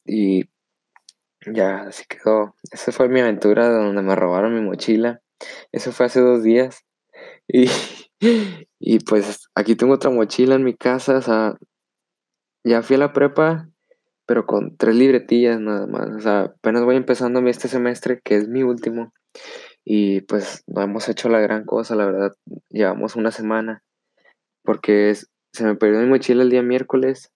Y 0.07 0.49
ya, 1.47 1.83
así 1.89 2.05
quedó. 2.09 2.55
Esa 2.73 2.93
fue 2.93 3.09
mi 3.09 3.21
aventura 3.21 3.69
donde 3.69 4.03
me 4.03 4.17
robaron 4.17 4.55
mi 4.55 4.61
mochila. 4.63 5.21
Eso 5.73 5.93
fue 5.93 6.07
hace 6.07 6.21
dos 6.21 6.43
días. 6.43 6.85
Y, 7.49 7.71
y 8.79 9.01
pues 9.01 9.49
aquí 9.55 9.75
tengo 9.75 9.95
otra 9.95 10.11
mochila 10.11 10.55
en 10.55 10.65
mi 10.65 10.75
casa. 10.75 11.19
O 11.19 11.23
sea, 11.23 11.57
ya 12.65 12.83
fui 12.83 12.97
a 12.97 13.01
la 13.01 13.13
prepa, 13.13 13.69
pero 14.27 14.47
con 14.47 14.77
tres 14.77 14.97
libretillas 14.97 15.61
nada 15.61 15.87
más. 15.87 16.09
O 16.17 16.21
sea, 16.21 16.41
apenas 16.43 16.85
voy 16.85 16.97
empezando 16.97 17.41
este 17.49 17.69
semestre, 17.69 18.21
que 18.23 18.37
es 18.37 18.49
mi 18.49 18.63
último. 18.63 19.13
Y 19.85 20.23
pues 20.23 20.65
no 20.67 20.83
hemos 20.83 21.09
hecho 21.09 21.29
la 21.29 21.41
gran 21.41 21.65
cosa, 21.65 21.95
la 21.95 22.07
verdad. 22.07 22.33
Llevamos 22.71 23.17
una 23.17 23.31
semana. 23.31 23.83
Porque 24.65 25.15
se 25.15 25.65
me 25.65 25.77
perdió 25.77 26.01
mi 26.01 26.09
mochila 26.09 26.43
el 26.43 26.51
día 26.51 26.63
miércoles. 26.63 27.31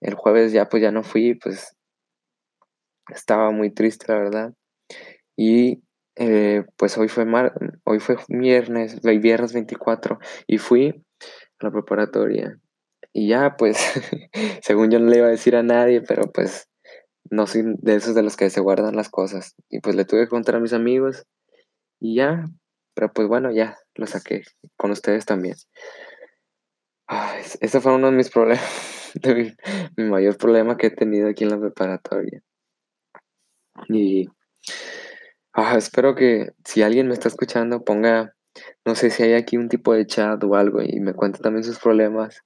El 0.00 0.14
jueves 0.14 0.52
ya 0.52 0.68
pues 0.68 0.82
ya 0.82 0.92
no 0.92 1.02
fui, 1.02 1.34
pues 1.34 1.76
estaba 3.08 3.50
muy 3.50 3.70
triste, 3.70 4.06
la 4.08 4.18
verdad. 4.18 4.54
Y 5.36 5.82
eh, 6.16 6.64
pues 6.76 6.98
hoy 6.98 7.08
fue, 7.08 7.26
hoy 7.84 8.00
fue 8.00 8.16
viernes, 8.28 9.00
viernes 9.02 9.52
24, 9.52 10.18
y 10.46 10.58
fui 10.58 11.04
a 11.58 11.66
la 11.66 11.70
preparatoria. 11.70 12.58
Y 13.12 13.28
ya, 13.28 13.56
pues, 13.56 13.76
según 14.62 14.90
yo 14.90 15.00
no 15.00 15.10
le 15.10 15.18
iba 15.18 15.26
a 15.26 15.30
decir 15.30 15.56
a 15.56 15.62
nadie, 15.62 16.00
pero 16.02 16.30
pues 16.32 16.68
no 17.30 17.46
soy 17.46 17.62
de 17.78 17.96
esos 17.96 18.14
de 18.14 18.22
los 18.22 18.36
que 18.36 18.50
se 18.50 18.60
guardan 18.60 18.96
las 18.96 19.08
cosas. 19.08 19.54
Y 19.68 19.80
pues 19.80 19.96
le 19.96 20.04
tuve 20.04 20.24
que 20.24 20.28
contar 20.28 20.56
a 20.56 20.60
mis 20.60 20.72
amigos 20.72 21.26
y 22.00 22.16
ya, 22.16 22.44
pero 22.94 23.12
pues 23.12 23.28
bueno, 23.28 23.50
ya 23.50 23.78
lo 23.94 24.06
saqué 24.06 24.42
con 24.76 24.90
ustedes 24.90 25.26
también. 25.26 25.56
ese 27.60 27.80
fue 27.80 27.94
uno 27.94 28.10
de 28.10 28.16
mis 28.16 28.30
problemas, 28.30 29.14
mi 29.96 30.04
mayor 30.04 30.36
problema 30.36 30.76
que 30.76 30.88
he 30.88 30.90
tenido 30.90 31.28
aquí 31.28 31.44
en 31.44 31.50
la 31.50 31.60
preparatoria. 31.60 32.42
Y 33.88 34.28
espero 35.76 36.14
que 36.14 36.52
si 36.64 36.82
alguien 36.82 37.08
me 37.08 37.14
está 37.14 37.28
escuchando 37.28 37.84
ponga, 37.84 38.34
no 38.84 38.94
sé 38.94 39.10
si 39.10 39.22
hay 39.22 39.34
aquí 39.34 39.56
un 39.56 39.68
tipo 39.68 39.94
de 39.94 40.06
chat 40.06 40.42
o 40.44 40.54
algo 40.54 40.80
y 40.82 41.00
me 41.00 41.14
cuente 41.14 41.40
también 41.40 41.64
sus 41.64 41.78
problemas. 41.78 42.42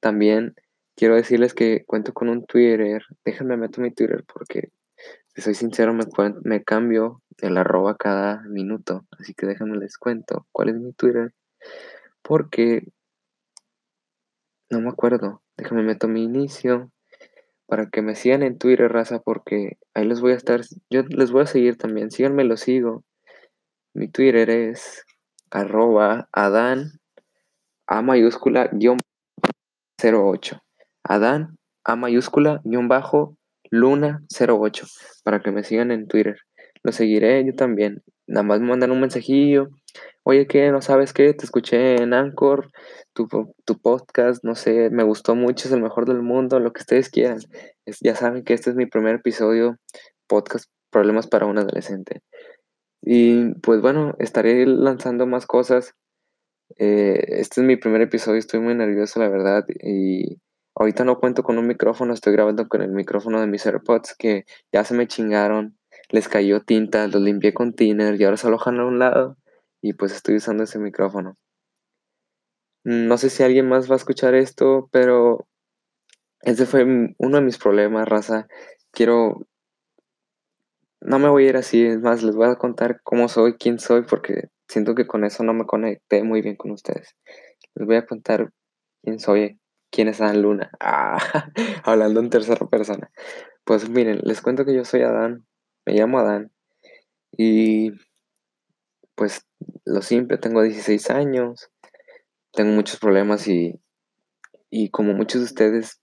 También 0.00 0.54
quiero 0.96 1.16
decirles 1.16 1.54
que 1.54 1.84
cuento 1.86 2.12
con 2.12 2.28
un 2.28 2.46
Twitter. 2.46 3.02
Déjenme 3.24 3.56
meter 3.56 3.80
mi 3.80 3.92
Twitter 3.92 4.24
porque, 4.32 4.70
si 5.34 5.42
soy 5.42 5.54
sincero, 5.54 5.94
me, 5.94 6.04
me 6.44 6.64
cambio 6.64 7.22
el 7.38 7.56
arroba 7.58 7.96
cada 7.96 8.42
minuto. 8.42 9.06
Así 9.18 9.34
que 9.34 9.46
déjenme 9.46 9.76
les 9.78 9.98
cuento 9.98 10.46
cuál 10.52 10.70
es 10.70 10.76
mi 10.76 10.92
Twitter. 10.92 11.32
Porque 12.22 12.84
no 14.70 14.80
me 14.80 14.88
acuerdo. 14.88 15.42
Déjame 15.56 15.82
meto 15.82 16.08
mi 16.08 16.24
inicio 16.24 16.90
para 17.66 17.88
que 17.90 18.02
me 18.02 18.14
sigan 18.14 18.42
en 18.42 18.58
Twitter, 18.58 18.90
raza, 18.90 19.20
porque 19.20 19.78
ahí 19.94 20.06
les 20.06 20.20
voy 20.20 20.32
a 20.32 20.36
estar, 20.36 20.62
yo 20.90 21.02
les 21.02 21.30
voy 21.30 21.42
a 21.42 21.46
seguir 21.46 21.76
también, 21.76 22.10
síganme, 22.10 22.44
lo 22.44 22.56
sigo. 22.56 23.04
Mi 23.94 24.08
Twitter 24.08 24.50
es 24.50 25.04
arroba 25.50 26.28
Adán 26.32 27.00
A 27.86 28.02
mayúscula 28.02 28.68
guion 28.72 28.98
08. 30.02 30.62
Adán 31.04 31.56
A 31.84 31.96
mayúscula 31.96 32.60
guion 32.64 32.88
bajo 32.88 33.36
Luna 33.70 34.22
08 34.28 34.86
para 35.24 35.40
que 35.40 35.50
me 35.50 35.64
sigan 35.64 35.90
en 35.90 36.08
Twitter. 36.08 36.38
Lo 36.82 36.92
seguiré 36.92 37.44
yo 37.44 37.54
también. 37.54 38.02
Nada 38.26 38.42
más 38.42 38.60
me 38.60 38.68
mandan 38.68 38.90
un 38.90 39.00
mensajillo. 39.00 39.68
Oye, 40.24 40.46
¿qué? 40.46 40.70
¿No 40.70 40.82
sabes 40.82 41.12
qué? 41.12 41.32
Te 41.34 41.44
escuché 41.44 42.02
en 42.02 42.12
Anchor 42.12 42.70
tu, 43.16 43.78
podcast, 43.80 44.44
no 44.44 44.54
sé, 44.54 44.90
me 44.90 45.02
gustó 45.02 45.34
mucho, 45.34 45.68
es 45.68 45.72
el 45.72 45.80
mejor 45.80 46.06
del 46.06 46.22
mundo, 46.22 46.60
lo 46.60 46.72
que 46.72 46.80
ustedes 46.80 47.08
quieran. 47.08 47.38
ya 48.02 48.14
saben 48.14 48.44
que 48.44 48.54
este 48.54 48.70
es 48.70 48.76
mi 48.76 48.86
primer 48.86 49.16
episodio, 49.16 49.78
podcast 50.26 50.66
Problemas 50.90 51.26
para 51.26 51.46
un 51.46 51.58
adolescente. 51.58 52.22
Y 53.02 53.54
pues 53.60 53.80
bueno, 53.80 54.14
estaré 54.18 54.66
lanzando 54.66 55.26
más 55.26 55.46
cosas. 55.46 55.94
Eh, 56.78 57.22
este 57.40 57.60
es 57.60 57.66
mi 57.66 57.76
primer 57.76 58.02
episodio, 58.02 58.38
estoy 58.38 58.60
muy 58.60 58.74
nervioso, 58.74 59.20
la 59.20 59.28
verdad. 59.28 59.64
Y 59.68 60.38
ahorita 60.74 61.04
no 61.04 61.18
cuento 61.18 61.42
con 61.42 61.58
un 61.58 61.66
micrófono, 61.66 62.14
estoy 62.14 62.32
grabando 62.32 62.68
con 62.68 62.82
el 62.82 62.92
micrófono 62.92 63.40
de 63.40 63.46
mis 63.46 63.66
AirPods 63.66 64.14
que 64.18 64.44
ya 64.72 64.84
se 64.84 64.94
me 64.94 65.06
chingaron. 65.06 65.76
Les 66.08 66.28
cayó 66.28 66.60
tinta, 66.60 67.06
los 67.08 67.20
limpié 67.20 67.52
con 67.52 67.74
thinner 67.74 68.20
y 68.20 68.24
ahora 68.24 68.36
se 68.36 68.46
alojan 68.46 68.78
a 68.80 68.86
un 68.86 68.98
lado. 68.98 69.36
Y 69.82 69.92
pues 69.94 70.12
estoy 70.12 70.36
usando 70.36 70.64
ese 70.64 70.78
micrófono. 70.78 71.36
No 72.84 73.18
sé 73.18 73.30
si 73.30 73.42
alguien 73.42 73.68
más 73.68 73.90
va 73.90 73.94
a 73.94 73.96
escuchar 73.96 74.34
esto, 74.34 74.88
pero 74.92 75.48
ese 76.40 76.66
fue 76.66 76.84
uno 77.18 77.36
de 77.36 77.42
mis 77.42 77.58
problemas, 77.58 78.08
raza. 78.08 78.46
Quiero... 78.92 79.46
No 81.00 81.18
me 81.18 81.28
voy 81.28 81.46
a 81.46 81.48
ir 81.50 81.56
así, 81.56 81.84
es 81.84 82.00
más, 82.00 82.22
les 82.22 82.36
voy 82.36 82.48
a 82.48 82.54
contar 82.56 83.00
cómo 83.02 83.28
soy, 83.28 83.54
quién 83.54 83.78
soy, 83.78 84.02
porque 84.02 84.50
siento 84.68 84.94
que 84.94 85.06
con 85.06 85.24
eso 85.24 85.42
no 85.42 85.52
me 85.52 85.66
conecté 85.66 86.22
muy 86.22 86.42
bien 86.42 86.56
con 86.56 86.70
ustedes. 86.70 87.16
Les 87.74 87.86
voy 87.86 87.96
a 87.96 88.06
contar 88.06 88.52
quién 89.02 89.18
soy, 89.18 89.60
quién 89.90 90.08
es 90.08 90.20
Adán 90.20 90.42
Luna. 90.42 90.70
Ah, 90.80 91.18
hablando 91.84 92.20
en 92.20 92.30
tercera 92.30 92.66
persona. 92.66 93.10
Pues 93.64 93.88
miren, 93.88 94.20
les 94.22 94.40
cuento 94.40 94.64
que 94.64 94.74
yo 94.74 94.84
soy 94.84 95.02
Adán, 95.02 95.44
me 95.86 95.94
llamo 95.94 96.18
Adán, 96.18 96.52
y 97.36 97.92
pues 99.14 99.46
lo 99.84 100.02
simple, 100.02 100.38
tengo 100.38 100.62
16 100.62 101.10
años, 101.10 101.70
tengo 102.52 102.72
muchos 102.72 102.98
problemas 102.98 103.48
y, 103.48 103.80
y 104.70 104.90
como 104.90 105.14
muchos 105.14 105.40
de 105.40 105.46
ustedes, 105.46 106.00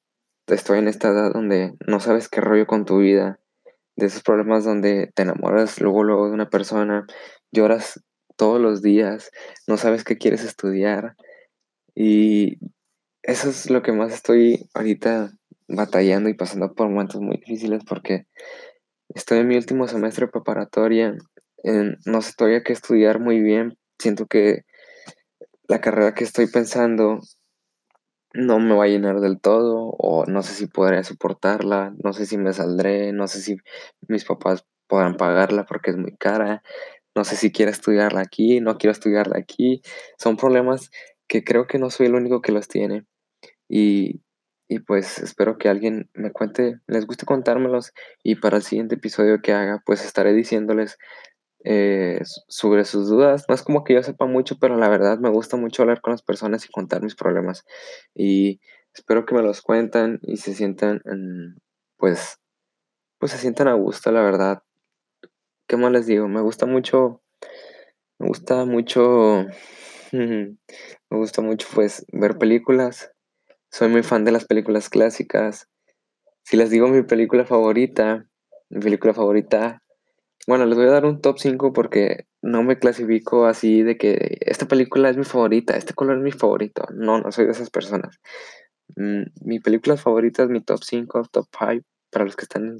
estoy 0.48 0.80
en 0.80 0.88
esta 0.88 1.10
edad 1.10 1.32
donde 1.34 1.74
no 1.86 2.00
sabes 2.00 2.30
qué 2.30 2.42
rollo 2.42 2.66
con 2.66 2.86
tu 2.86 3.00
vida, 3.00 3.40
de 3.96 4.08
esos 4.08 4.24
problemas 4.24 4.66
donde 4.66 5.12
te 5.14 5.24
enamoras 5.24 5.80
luego, 5.80 6.04
luego 6.04 6.28
de 6.28 6.34
una 6.34 6.50
persona, 6.50 7.06
lloras 7.52 8.04
todos 8.36 8.60
los 8.60 8.82
días, 8.82 9.32
no 9.68 9.78
sabes 9.78 10.04
qué 10.04 10.18
quieres 10.18 10.44
estudiar. 10.44 11.16
Y 11.96 12.58
eso 13.22 13.50
es 13.50 13.70
lo 13.70 13.84
que 13.84 13.92
más 13.92 14.14
estoy 14.14 14.68
ahorita 14.74 15.32
batallando 15.68 16.30
y 16.30 16.34
pasando 16.34 16.74
por 16.74 16.90
momentos 16.90 17.22
muy 17.22 17.38
difíciles 17.38 17.84
porque 17.88 18.26
estoy 19.16 19.40
en 19.40 19.48
mi 19.48 19.58
último 19.58 19.88
semestre 19.88 20.28
preparatoria, 20.28 21.16
no 22.06 22.22
sé 22.22 22.34
todavía 22.38 22.64
qué 22.64 22.74
estudiar 22.74 23.20
muy 23.20 23.42
bien, 23.42 23.78
siento 24.00 24.26
que 24.28 24.64
la 25.68 25.82
carrera 25.82 26.14
que 26.14 26.24
estoy 26.24 26.48
pensando 26.48 27.20
no 28.34 28.60
me 28.60 28.76
va 28.76 28.86
a 28.86 28.88
llenar 28.88 29.20
del 29.20 29.40
todo 29.40 29.96
o 29.98 30.26
no 30.26 30.42
sé 30.42 30.54
si 30.54 30.68
podré 30.68 31.04
soportarla, 31.04 31.94
no 32.04 32.14
sé 32.14 32.26
si 32.26 32.38
me 32.38 32.52
saldré, 32.54 33.14
no 33.14 33.28
sé 33.28 33.42
si 33.42 33.58
mis 34.08 34.26
papás 34.26 34.66
podrán 34.88 35.16
pagarla 35.18 35.66
porque 35.66 35.92
es 35.92 35.98
muy 35.98 36.16
cara, 36.18 36.64
no 37.16 37.24
sé 37.24 37.36
si 37.36 37.52
quiero 37.52 37.72
estudiarla 37.72 38.22
aquí, 38.22 38.60
no 38.60 38.78
quiero 38.78 38.92
estudiarla 38.92 39.38
aquí. 39.38 39.82
Son 40.18 40.36
problemas 40.36 40.90
que 41.28 41.44
creo 41.44 41.68
que 41.68 41.78
no 41.78 41.90
soy 41.92 42.08
el 42.08 42.16
único 42.16 42.42
que 42.42 42.52
los 42.52 42.68
tiene. 42.68 43.06
Y, 43.70 44.22
y 44.74 44.80
pues 44.80 45.20
espero 45.20 45.60
que 45.60 45.70
alguien 45.70 46.10
me 46.16 46.32
cuente, 46.32 46.80
les 46.88 47.06
guste 47.06 47.28
contármelos 47.28 47.94
y 48.24 48.36
para 48.36 48.58
el 48.58 48.64
siguiente 48.64 48.96
episodio 48.96 49.40
que 49.40 49.54
haga 49.54 49.84
pues 49.86 50.04
estaré 50.04 50.34
diciéndoles 50.34 50.98
eh, 51.64 52.20
sobre 52.48 52.84
sus 52.86 53.08
dudas. 53.08 53.46
No 53.48 53.54
es 53.54 53.62
como 53.62 53.84
que 53.84 53.94
yo 53.94 54.02
sepa 54.02 54.26
mucho, 54.26 54.58
pero 54.60 54.76
la 54.76 54.90
verdad 54.90 55.20
me 55.20 55.30
gusta 55.30 55.58
mucho 55.58 55.84
hablar 55.84 56.02
con 56.02 56.12
las 56.12 56.24
personas 56.24 56.66
y 56.66 56.72
contar 56.72 57.04
mis 57.04 57.16
problemas. 57.16 57.66
Y 58.16 58.62
espero 58.96 59.26
que 59.26 59.36
me 59.36 59.44
los 59.44 59.62
cuenten 59.62 60.20
y 60.24 60.38
se 60.38 60.56
sientan, 60.56 61.02
pues, 61.98 62.40
pues 63.20 63.32
se 63.32 63.38
sientan 63.38 63.68
a 63.68 63.74
gusto, 63.74 64.12
la 64.12 64.24
verdad. 64.24 64.64
¿Qué 65.68 65.78
más 65.78 65.92
les 65.92 66.08
digo? 66.08 66.28
Me 66.28 66.42
gusta 66.42 66.66
mucho, 66.66 67.22
me 68.18 68.28
gusta 68.28 68.66
mucho, 68.66 69.46
me 70.12 70.58
gusta 71.12 71.44
mucho, 71.44 71.68
pues, 71.76 72.06
ver 72.12 72.40
películas. 72.40 73.13
Soy 73.74 73.90
muy 73.90 74.04
fan 74.04 74.24
de 74.24 74.32
las 74.32 74.46
películas 74.46 74.88
clásicas. 74.90 75.68
Si 76.44 76.56
les 76.56 76.70
digo 76.70 76.88
mi 76.88 77.04
película 77.04 77.44
favorita, 77.44 78.26
mi 78.70 78.80
película 78.80 79.14
favorita 79.14 79.84
bueno, 80.48 80.66
les 80.66 80.78
voy 80.78 80.88
a 80.88 80.92
dar 80.92 81.06
un 81.06 81.22
top 81.22 81.40
5 81.40 81.72
porque 81.72 82.28
no 82.42 82.64
me 82.64 82.78
clasifico 82.78 83.46
así 83.46 83.82
de 83.82 83.98
que 83.98 84.38
esta 84.42 84.68
película 84.68 85.10
es 85.10 85.18
mi 85.18 85.24
favorita, 85.24 85.78
este 85.78 85.94
color 85.94 86.18
es 86.18 86.24
mi 86.24 86.32
favorito. 86.32 86.86
No, 86.94 87.20
no 87.20 87.32
soy 87.32 87.46
de 87.46 87.52
esas 87.52 87.70
personas. 87.70 88.20
Mm, 88.98 89.24
mi 89.42 89.60
película 89.60 89.96
favorita 89.96 90.44
es 90.44 90.50
mi 90.50 90.62
top 90.62 90.84
5, 90.84 91.24
top 91.32 91.48
5. 91.58 91.86
para 92.12 92.26
los 92.26 92.36
que 92.36 92.44
están... 92.44 92.78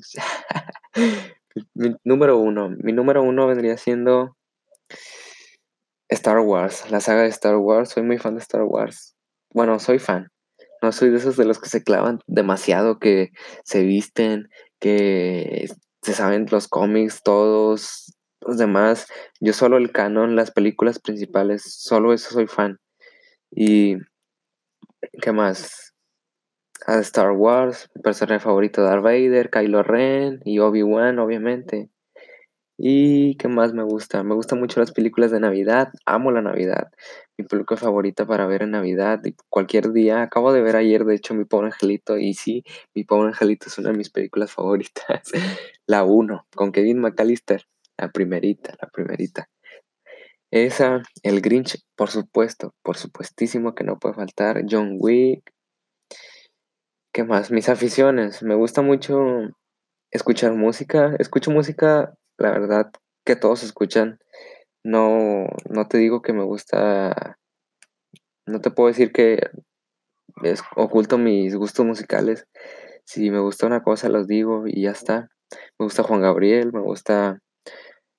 mi, 1.74 1.96
número 2.04 2.38
uno. 2.38 2.70
Mi 2.70 2.92
número 2.92 3.24
uno 3.24 3.48
vendría 3.48 3.78
siendo 3.78 4.36
Star 6.10 6.40
Wars, 6.40 6.92
la 6.92 7.00
saga 7.00 7.22
de 7.22 7.30
Star 7.30 7.56
Wars. 7.56 7.92
Soy 7.92 8.04
muy 8.04 8.18
fan 8.18 8.36
de 8.36 8.42
Star 8.42 8.64
Wars. 8.64 9.16
Bueno, 9.54 9.80
soy 9.80 10.00
fan. 10.00 10.33
No 10.84 10.92
soy 10.92 11.12
de 11.12 11.18
esos 11.18 11.38
de 11.38 11.46
los 11.46 11.60
que 11.60 11.70
se 11.70 11.82
clavan 11.82 12.20
demasiado, 12.28 13.00
que 13.00 13.32
se 13.64 13.84
visten, 13.84 14.50
que 14.82 15.70
se 16.02 16.14
saben 16.14 16.46
los 16.52 16.68
cómics, 16.68 17.22
todos 17.24 18.14
los 18.42 18.58
demás. 18.58 19.08
Yo 19.40 19.54
solo 19.54 19.78
el 19.78 19.94
canon, 19.94 20.36
las 20.36 20.52
películas 20.52 21.00
principales, 21.00 21.64
solo 21.64 22.12
eso 22.12 22.32
soy 22.32 22.48
fan. 22.48 22.80
Y 23.50 23.96
¿qué 25.22 25.32
más? 25.32 25.94
A 26.86 27.00
Star 27.00 27.32
Wars, 27.32 27.90
mi 27.96 28.02
personaje 28.02 28.42
favorito 28.42 28.84
Darth 28.84 29.04
Vader, 29.04 29.50
Kylo 29.50 29.84
Ren 29.84 30.42
y 30.44 30.60
Obi-Wan, 30.60 31.18
obviamente. 31.18 31.93
¿Y 32.78 33.36
qué 33.38 33.48
más 33.48 33.74
me 33.74 33.84
gusta? 33.84 34.24
Me 34.24 34.34
gustan 34.34 34.60
mucho 34.60 34.80
las 34.80 34.92
películas 34.92 35.30
de 35.32 35.40
Navidad, 35.40 35.90
amo 36.06 36.32
la 36.32 36.42
Navidad. 36.42 36.92
Mi 37.38 37.46
película 37.46 37.80
favorita 37.80 38.26
para 38.26 38.48
ver 38.48 38.64
en 38.64 38.72
Navidad, 38.72 39.22
cualquier 39.50 39.92
día. 39.92 40.24
Acabo 40.24 40.52
de 40.54 40.62
ver 40.62 40.76
ayer, 40.76 41.06
de 41.06 41.16
hecho, 41.16 41.36
Mi 41.36 41.46
Pobre 41.46 41.68
Angelito, 41.68 42.18
y 42.18 42.34
sí, 42.34 42.64
Mi 42.96 43.04
Pobre 43.04 43.28
Angelito 43.28 43.68
es 43.68 43.78
una 43.78 43.92
de 43.92 43.98
mis 43.98 44.10
películas 44.10 44.52
favoritas. 44.52 45.32
la 45.88 46.04
1, 46.04 46.48
con 46.56 46.72
Kevin 46.72 47.00
McAllister, 47.00 47.66
la 47.98 48.12
primerita, 48.12 48.76
la 48.82 48.90
primerita. 48.90 49.50
Esa, 50.52 51.02
El 51.24 51.42
Grinch, 51.42 51.80
por 51.96 52.10
supuesto, 52.10 52.76
por 52.84 52.98
supuestísimo 52.98 53.76
que 53.76 53.84
no 53.84 54.00
puede 54.00 54.16
faltar. 54.16 54.64
John 54.70 54.98
Wick. 55.00 55.52
¿Qué 57.12 57.24
más? 57.24 57.52
Mis 57.52 57.70
aficiones. 57.70 58.44
Me 58.44 58.56
gusta 58.56 58.82
mucho 58.82 59.18
escuchar 60.12 60.54
música. 60.54 61.16
Escucho 61.18 61.50
música 61.50 62.14
la 62.38 62.52
verdad 62.52 62.92
que 63.26 63.36
todos 63.36 63.64
escuchan. 63.64 64.20
No, 64.84 65.48
no 65.70 65.88
te 65.88 65.98
digo 65.98 66.22
que 66.22 66.34
me 66.34 66.44
gusta, 66.44 67.38
no 68.46 68.60
te 68.60 68.70
puedo 68.70 68.90
decir 68.90 69.14
que 69.14 69.50
es, 70.44 70.62
oculto 70.76 71.18
mis 71.18 71.56
gustos 71.56 71.86
musicales. 71.86 72.48
Si 73.06 73.32
me 73.32 73.40
gusta 73.40 73.68
una 73.68 73.84
cosa, 73.84 74.10
los 74.10 74.28
digo 74.28 74.64
y 74.68 74.84
ya 74.84 74.92
está. 74.92 75.30
Me 75.80 75.86
gusta 75.86 76.04
Juan 76.04 76.22
Gabriel, 76.22 76.74
me 76.74 76.82
gusta 76.82 77.40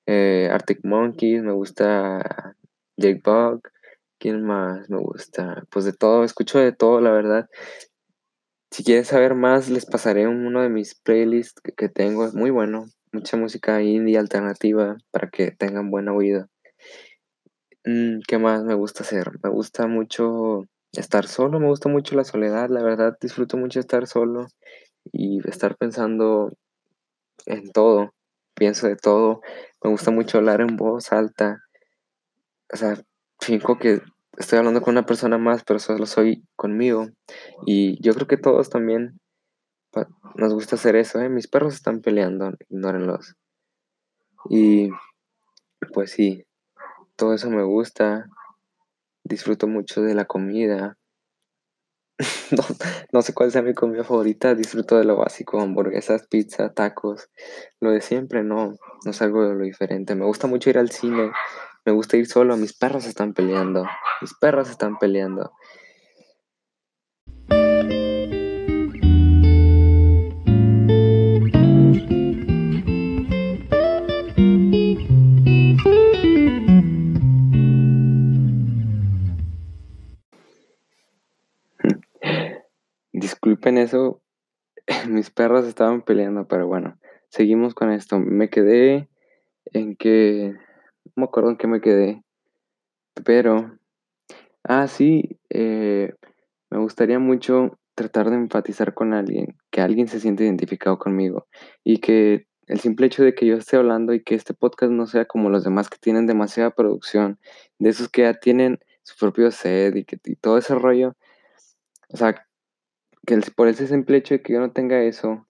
eh, 0.06 0.48
Arctic 0.50 0.80
Monkeys, 0.84 1.42
me 1.42 1.52
gusta 1.52 2.54
Jake 2.96 3.20
Bug. 3.24 3.62
¿Quién 4.18 4.42
más 4.42 4.88
me 4.88 4.98
gusta? 4.98 5.64
Pues 5.70 5.84
de 5.84 5.92
todo, 5.92 6.24
escucho 6.24 6.58
de 6.58 6.72
todo, 6.72 7.00
la 7.00 7.10
verdad. 7.10 7.48
Si 8.70 8.84
quieren 8.84 9.04
saber 9.04 9.34
más, 9.34 9.68
les 9.68 9.84
pasaré 9.84 10.26
uno 10.26 10.62
de 10.62 10.68
mis 10.68 10.94
playlists 10.94 11.60
que, 11.60 11.72
que 11.72 11.88
tengo, 11.88 12.24
es 12.24 12.34
muy 12.34 12.50
bueno 12.50 12.86
mucha 13.14 13.36
música 13.36 13.80
indie 13.82 14.18
alternativa 14.18 14.96
para 15.10 15.30
que 15.30 15.52
tengan 15.52 15.90
buen 15.90 16.08
oído. 16.08 16.48
Mm, 17.84 18.20
¿Qué 18.26 18.38
más 18.38 18.64
me 18.64 18.74
gusta 18.74 19.02
hacer? 19.04 19.30
Me 19.42 19.50
gusta 19.50 19.86
mucho 19.86 20.64
estar 20.92 21.26
solo, 21.26 21.60
me 21.60 21.68
gusta 21.68 21.88
mucho 21.88 22.16
la 22.16 22.24
soledad, 22.24 22.68
la 22.70 22.82
verdad 22.82 23.16
disfruto 23.20 23.56
mucho 23.56 23.80
estar 23.80 24.06
solo 24.06 24.46
y 25.12 25.46
estar 25.48 25.76
pensando 25.76 26.52
en 27.46 27.70
todo, 27.72 28.14
pienso 28.54 28.86
de 28.86 28.96
todo, 28.96 29.40
me 29.82 29.90
gusta 29.90 30.10
mucho 30.10 30.38
hablar 30.38 30.60
en 30.60 30.76
voz 30.76 31.12
alta, 31.12 31.60
o 32.72 32.76
sea, 32.76 32.96
finco 33.40 33.78
que 33.78 34.00
estoy 34.38 34.58
hablando 34.58 34.80
con 34.82 34.94
una 34.94 35.06
persona 35.06 35.38
más, 35.38 35.62
pero 35.64 35.78
solo 35.78 36.06
soy 36.06 36.44
conmigo 36.56 37.08
y 37.66 38.02
yo 38.02 38.14
creo 38.14 38.26
que 38.26 38.36
todos 38.36 38.70
también 38.70 39.20
nos 40.34 40.52
gusta 40.52 40.76
hacer 40.76 40.96
eso, 40.96 41.20
¿eh? 41.20 41.28
Mis 41.28 41.48
perros 41.48 41.74
están 41.74 42.00
peleando, 42.00 42.52
ignórenlos. 42.68 43.36
Y 44.50 44.90
pues 45.92 46.10
sí, 46.10 46.44
todo 47.16 47.34
eso 47.34 47.50
me 47.50 47.62
gusta. 47.62 48.26
Disfruto 49.22 49.66
mucho 49.66 50.02
de 50.02 50.14
la 50.14 50.26
comida. 50.26 50.98
no, 53.12 53.22
sé 53.22 53.34
cuál 53.34 53.50
sea 53.50 53.62
mi 53.62 53.74
comida 53.74 54.04
favorita, 54.04 54.54
disfruto 54.54 54.96
de 54.96 55.04
lo 55.04 55.16
básico, 55.16 55.60
hamburguesas, 55.60 56.26
pizza, 56.28 56.72
tacos, 56.72 57.28
lo 57.80 57.90
de 57.90 58.00
siempre, 58.00 58.44
no, 58.44 58.76
no 59.04 59.12
salgo 59.12 59.48
de 59.48 59.54
lo 59.54 59.64
diferente. 59.64 60.14
Me 60.14 60.24
gusta 60.24 60.46
mucho 60.46 60.70
ir 60.70 60.78
al 60.78 60.90
cine, 60.90 61.32
me 61.84 61.92
gusta 61.92 62.16
ir 62.16 62.26
solo, 62.26 62.56
mis 62.56 62.76
perros 62.76 63.06
están 63.06 63.34
peleando, 63.34 63.84
mis 64.20 64.32
perros 64.34 64.70
están 64.70 64.98
peleando. 64.98 65.52
En 83.70 83.78
eso, 83.78 84.22
mis 85.08 85.30
perros 85.30 85.66
estaban 85.66 86.02
peleando, 86.02 86.46
pero 86.46 86.66
bueno, 86.66 86.98
seguimos 87.28 87.74
con 87.74 87.90
esto. 87.90 88.18
Me 88.18 88.50
quedé 88.50 89.08
en 89.72 89.96
que, 89.96 90.54
no 91.04 91.12
me 91.16 91.24
acuerdo 91.24 91.50
en 91.50 91.56
qué 91.56 91.66
me 91.66 91.80
quedé, 91.80 92.22
pero, 93.24 93.78
ah, 94.64 94.88
sí, 94.88 95.38
eh, 95.50 96.12
me 96.70 96.78
gustaría 96.78 97.18
mucho 97.18 97.78
tratar 97.94 98.30
de 98.30 98.36
empatizar 98.36 98.94
con 98.94 99.14
alguien, 99.14 99.56
que 99.70 99.80
alguien 99.80 100.08
se 100.08 100.20
siente 100.20 100.44
identificado 100.44 100.98
conmigo 100.98 101.46
y 101.84 101.98
que 101.98 102.48
el 102.66 102.80
simple 102.80 103.06
hecho 103.06 103.22
de 103.22 103.34
que 103.34 103.46
yo 103.46 103.56
esté 103.56 103.76
hablando 103.76 104.14
y 104.14 104.22
que 104.22 104.34
este 104.34 104.54
podcast 104.54 104.90
no 104.90 105.06
sea 105.06 105.26
como 105.26 105.50
los 105.50 105.64
demás 105.64 105.88
que 105.88 105.98
tienen 105.98 106.26
demasiada 106.26 106.70
producción, 106.70 107.38
de 107.78 107.90
esos 107.90 108.08
que 108.08 108.22
ya 108.22 108.34
tienen 108.34 108.80
su 109.02 109.16
propio 109.16 109.50
set 109.50 109.94
y 109.96 110.04
que 110.04 110.18
y 110.24 110.36
todo 110.36 110.58
ese 110.58 110.74
rollo, 110.74 111.14
o 112.08 112.16
sea, 112.16 112.46
que 113.26 113.38
por 113.54 113.68
ese 113.68 113.86
simple 113.86 114.18
hecho 114.18 114.34
de 114.34 114.42
que 114.42 114.52
yo 114.52 114.60
no 114.60 114.72
tenga 114.72 115.02
eso, 115.02 115.46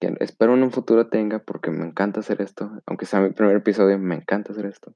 que 0.00 0.14
espero 0.20 0.54
en 0.54 0.62
un 0.62 0.72
futuro 0.72 1.08
tenga, 1.08 1.38
porque 1.38 1.70
me 1.70 1.86
encanta 1.86 2.20
hacer 2.20 2.42
esto, 2.42 2.70
aunque 2.86 3.06
sea 3.06 3.20
mi 3.20 3.30
primer 3.30 3.56
episodio, 3.56 3.98
me 3.98 4.16
encanta 4.16 4.52
hacer 4.52 4.66
esto. 4.66 4.94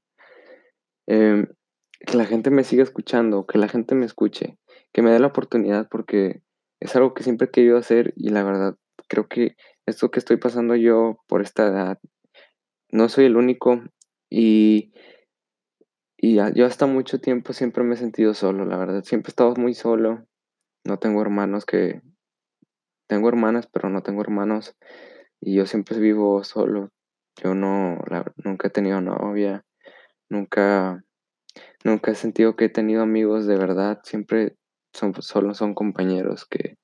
Em, 1.07 1.47
que 1.99 2.17
la 2.17 2.25
gente 2.25 2.49
me 2.49 2.63
siga 2.63 2.83
escuchando, 2.83 3.45
que 3.45 3.57
la 3.57 3.67
gente 3.67 3.95
me 3.95 4.05
escuche, 4.05 4.57
que 4.91 5.01
me 5.01 5.11
dé 5.11 5.19
la 5.19 5.27
oportunidad, 5.27 5.87
porque 5.89 6.41
es 6.79 6.95
algo 6.95 7.13
que 7.13 7.23
siempre 7.23 7.47
he 7.47 7.51
querido 7.51 7.77
hacer 7.77 8.13
y 8.15 8.29
la 8.29 8.43
verdad 8.43 8.75
creo 9.07 9.27
que 9.27 9.55
esto 9.85 10.09
que 10.09 10.19
estoy 10.19 10.37
pasando 10.37 10.75
yo 10.75 11.17
por 11.27 11.41
esta 11.41 11.67
edad, 11.67 11.99
no 12.91 13.09
soy 13.09 13.25
el 13.25 13.37
único 13.37 13.81
y, 14.29 14.93
y 16.17 16.35
yo 16.55 16.65
hasta 16.65 16.85
mucho 16.87 17.19
tiempo 17.19 17.53
siempre 17.53 17.83
me 17.83 17.95
he 17.95 17.97
sentido 17.97 18.33
solo, 18.33 18.65
la 18.65 18.77
verdad, 18.77 19.03
siempre 19.03 19.29
he 19.29 19.31
estado 19.31 19.53
muy 19.55 19.73
solo, 19.73 20.25
no 20.83 20.97
tengo 20.97 21.21
hermanos 21.21 21.65
que, 21.65 22.01
tengo 23.11 23.27
hermanas, 23.27 23.67
pero 23.67 23.89
no 23.89 24.03
tengo 24.03 24.21
hermanos. 24.21 24.73
Y 25.41 25.55
yo 25.55 25.65
siempre 25.65 25.99
vivo 25.99 26.45
solo. 26.45 26.91
Yo 27.43 27.53
no, 27.53 27.99
nunca 28.37 28.69
he 28.69 28.71
tenido 28.71 29.01
novia. 29.01 29.65
Nunca, 30.29 31.03
nunca 31.83 32.11
he 32.11 32.15
sentido 32.15 32.55
que 32.55 32.65
he 32.65 32.69
tenido 32.69 33.01
amigos 33.01 33.47
de 33.47 33.57
verdad. 33.57 33.99
Siempre 34.05 34.55
son, 34.93 35.13
solo 35.21 35.53
son 35.55 35.73
compañeros 35.73 36.45
que 36.45 36.77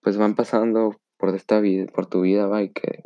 pues 0.00 0.16
van 0.16 0.34
pasando 0.34 0.96
por 1.18 1.34
esta 1.34 1.60
vida, 1.60 1.84
por 1.92 2.06
tu 2.06 2.22
vida, 2.22 2.46
va, 2.46 2.62
y 2.62 2.70
que 2.70 3.02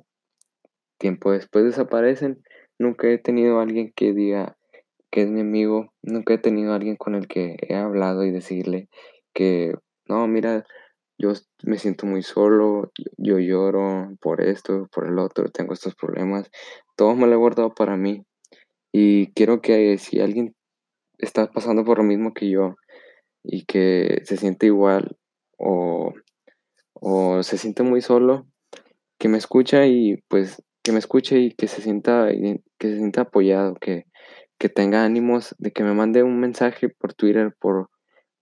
tiempo 0.99 1.33
después 1.33 1.65
desaparecen. 1.65 2.45
Nunca 2.79 3.09
he 3.09 3.19
tenido 3.19 3.59
alguien 3.59 3.93
que 3.93 4.13
diga 4.13 4.57
que 5.11 5.23
es 5.23 5.31
mi 5.33 5.41
amigo. 5.41 5.93
Nunca 6.01 6.35
he 6.35 6.39
tenido 6.39 6.75
alguien 6.75 6.95
con 6.95 7.17
el 7.17 7.27
que 7.27 7.57
he 7.69 7.75
hablado 7.75 8.25
y 8.25 8.31
decirle 8.31 8.89
que, 9.33 9.75
no, 10.07 10.29
mira, 10.29 10.65
yo 11.19 11.33
me 11.63 11.79
siento 11.79 12.07
muy 12.07 12.23
solo, 12.23 12.91
yo, 13.17 13.39
lloro 13.39 14.11
por 14.21 14.41
esto, 14.43 14.89
por 14.93 15.07
el 15.07 15.19
otro, 15.19 15.49
tengo 15.49 15.73
estos 15.73 15.95
problemas, 15.95 16.51
todo 16.97 17.15
me 17.15 17.27
lo 17.27 17.35
he 17.35 17.37
guardado 17.37 17.75
para 17.75 17.97
mí. 17.97 18.25
Y 18.93 19.33
quiero 19.33 19.61
que 19.61 19.99
si 19.99 20.21
alguien 20.21 20.55
está 21.19 21.51
pasando 21.51 21.85
por 21.85 21.99
lo 21.99 22.05
mismo 22.05 22.33
que 22.35 22.51
yo 22.51 22.77
y 23.43 23.65
que 23.65 24.23
se 24.25 24.37
siente 24.37 24.67
igual 24.67 25.17
o, 25.59 26.13
o 26.95 27.43
se 27.43 27.59
siente 27.59 27.83
muy 27.83 28.01
solo, 28.01 28.47
que 29.19 29.29
me 29.29 29.39
escucha 29.39 29.87
y 29.87 30.23
pues 30.29 30.63
que 30.83 30.93
me 30.93 30.99
escuche 30.99 31.39
y 31.39 31.51
que 31.53 31.67
se 31.67 31.81
sienta, 31.81 32.29
que 32.31 32.89
se 32.89 32.97
sienta 32.99 33.23
apoyado, 33.23 33.75
que, 33.75 34.05
que 34.59 34.69
tenga 34.69 35.05
ánimos 35.05 35.55
de 35.59 35.73
que 35.73 35.83
me 35.83 35.95
mande 35.95 36.23
un 36.23 36.39
mensaje 36.39 36.89
por 36.89 37.15
Twitter, 37.15 37.55
por, 37.59 37.89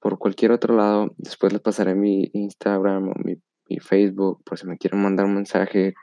por 0.03 0.19
cualquier 0.19 0.51
otro 0.53 0.77
lado. 0.77 1.15
Después 1.17 1.53
les 1.53 1.63
pasaré 1.63 1.95
mi 1.95 2.29
Instagram 2.35 3.09
o 3.09 3.13
mi, 3.25 3.41
Facebook 3.81 4.43
por 4.45 4.59
si 4.59 4.67
me 4.67 4.77
quieren 4.77 5.01
mandar 5.01 5.25
un 5.25 5.35
mensaje 5.35 5.95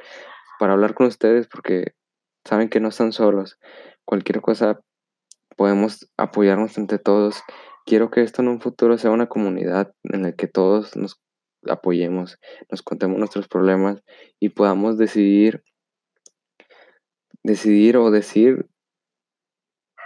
para 0.58 0.74
hablar 0.74 0.96
con 0.96 1.06
ustedes 1.06 1.48
porque 1.48 1.94
saben 2.44 2.68
que 2.68 2.80
no 2.80 2.88
están 2.88 3.12
solos. 3.12 3.60
Cualquier 4.06 4.42
cosa 4.42 4.80
podemos 5.56 6.10
apoyarnos 6.18 6.80
entre 6.80 6.98
todos. 6.98 7.44
Quiero 7.86 8.10
que 8.10 8.24
esto 8.24 8.42
en 8.42 8.48
un 8.48 8.60
futuro 8.60 8.98
sea 8.98 9.12
una 9.12 9.28
comunidad 9.28 9.94
en 10.02 10.24
la 10.24 10.32
que 10.32 10.48
todos 10.48 10.96
nos 10.96 11.22
apoyemos, 11.68 12.40
nos 12.72 12.82
contemos 12.82 13.20
nuestros 13.20 13.48
problemas 13.48 14.02
y 14.40 14.50
podamos 14.50 14.98
decidir, 14.98 15.64
decidir 17.44 17.98
o 17.98 18.10
decir 18.10 18.68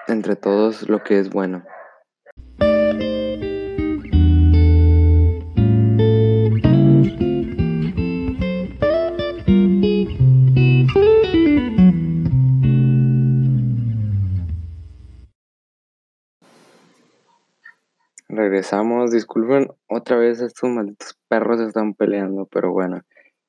entre 0.09 0.35
todos 0.35 0.89
lo 0.89 1.01
que 1.01 1.19
es 1.19 1.29
bueno. 1.29 1.63
Regresamos, 18.63 19.11
disculpen, 19.11 19.67
otra 19.89 20.15
vez 20.15 20.39
estos 20.39 20.69
malditos 20.69 21.19
perros 21.27 21.59
están 21.59 21.95
peleando, 21.95 22.45
pero 22.45 22.71
bueno, 22.71 23.01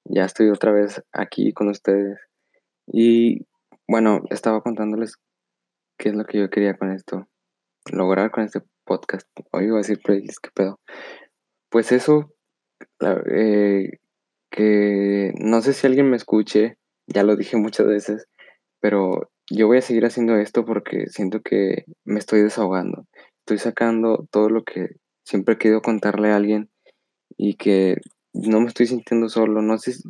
ya 0.05 0.24
estoy 0.24 0.48
otra 0.48 0.72
vez 0.72 1.05
aquí 1.12 1.53
con 1.53 1.68
ustedes. 1.68 2.18
Y 2.88 3.46
bueno, 3.87 4.22
estaba 4.31 4.61
contándoles 4.61 5.14
qué 5.98 6.09
es 6.09 6.16
lo 6.16 6.24
que 6.24 6.40
yo 6.40 6.50
quería 6.50 6.77
con 6.77 6.90
esto, 6.90 7.29
lograr 7.92 8.33
con 8.33 8.42
este 8.42 8.62
podcast. 8.83 9.29
Hoy 9.53 9.66
iba 9.66 9.77
a 9.77 9.83
decir 9.83 10.00
playlist, 10.03 10.38
qué 10.42 10.50
pedo. 10.53 10.81
Pues 11.70 11.92
eso, 11.92 12.35
eh, 13.31 14.00
que 14.50 15.33
no 15.38 15.61
sé 15.62 15.74
si 15.74 15.87
alguien 15.87 16.11
me 16.11 16.16
escuche, 16.16 16.77
ya 17.07 17.22
lo 17.22 17.37
dije 17.37 17.57
muchas 17.57 17.87
veces, 17.87 18.27
pero 18.81 19.31
yo 19.48 19.68
voy 19.68 19.79
a 19.79 19.83
seguir 19.83 20.07
haciendo 20.07 20.35
esto 20.35 20.64
porque 20.64 21.07
siento 21.07 21.40
que 21.40 21.85
me 22.05 22.18
estoy 22.18 22.40
desahogando 22.40 23.07
estoy 23.44 23.59
sacando 23.59 24.27
todo 24.31 24.48
lo 24.48 24.64
que 24.64 24.96
siempre 25.24 25.54
he 25.54 25.58
querido 25.58 25.82
contarle 25.82 26.30
a 26.30 26.37
alguien 26.37 26.70
y 27.37 27.54
que 27.54 27.96
no 28.32 28.60
me 28.60 28.68
estoy 28.68 28.87
sintiendo 28.87 29.28
solo. 29.28 29.62
No 29.62 29.78
sé 29.78 29.94
si 29.94 30.08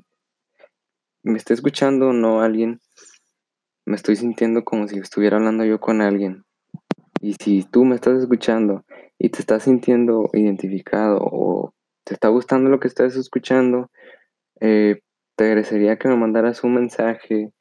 me 1.23 1.39
está 1.39 1.55
escuchando 1.55 2.09
o 2.09 2.13
no 2.13 2.43
alguien. 2.43 2.81
Me 3.87 3.97
estoy 3.97 4.17
sintiendo 4.17 4.65
como 4.65 4.89
si 4.89 4.99
estuviera 4.99 5.37
hablando 5.37 5.65
yo 5.65 5.81
con 5.81 6.01
alguien. 6.01 6.45
Y 7.21 7.35
si 7.35 7.63
tú 7.63 7.85
me 7.85 7.95
estás 7.95 8.21
escuchando 8.21 8.85
y 9.19 9.31
te 9.31 9.41
estás 9.41 9.63
sintiendo 9.63 10.29
identificado 10.33 11.19
o 11.21 11.73
te 12.05 12.15
está 12.15 12.29
gustando 12.29 12.69
lo 12.69 12.81
que 12.81 12.89
estás 12.89 13.17
escuchando, 13.17 13.91
eh, 14.61 15.01
te 15.37 15.45
agradecería 15.45 15.99
que 15.99 16.09
me 16.09 16.17
mandaras 16.17 16.65
un 16.65 16.75
mensaje 16.75 17.53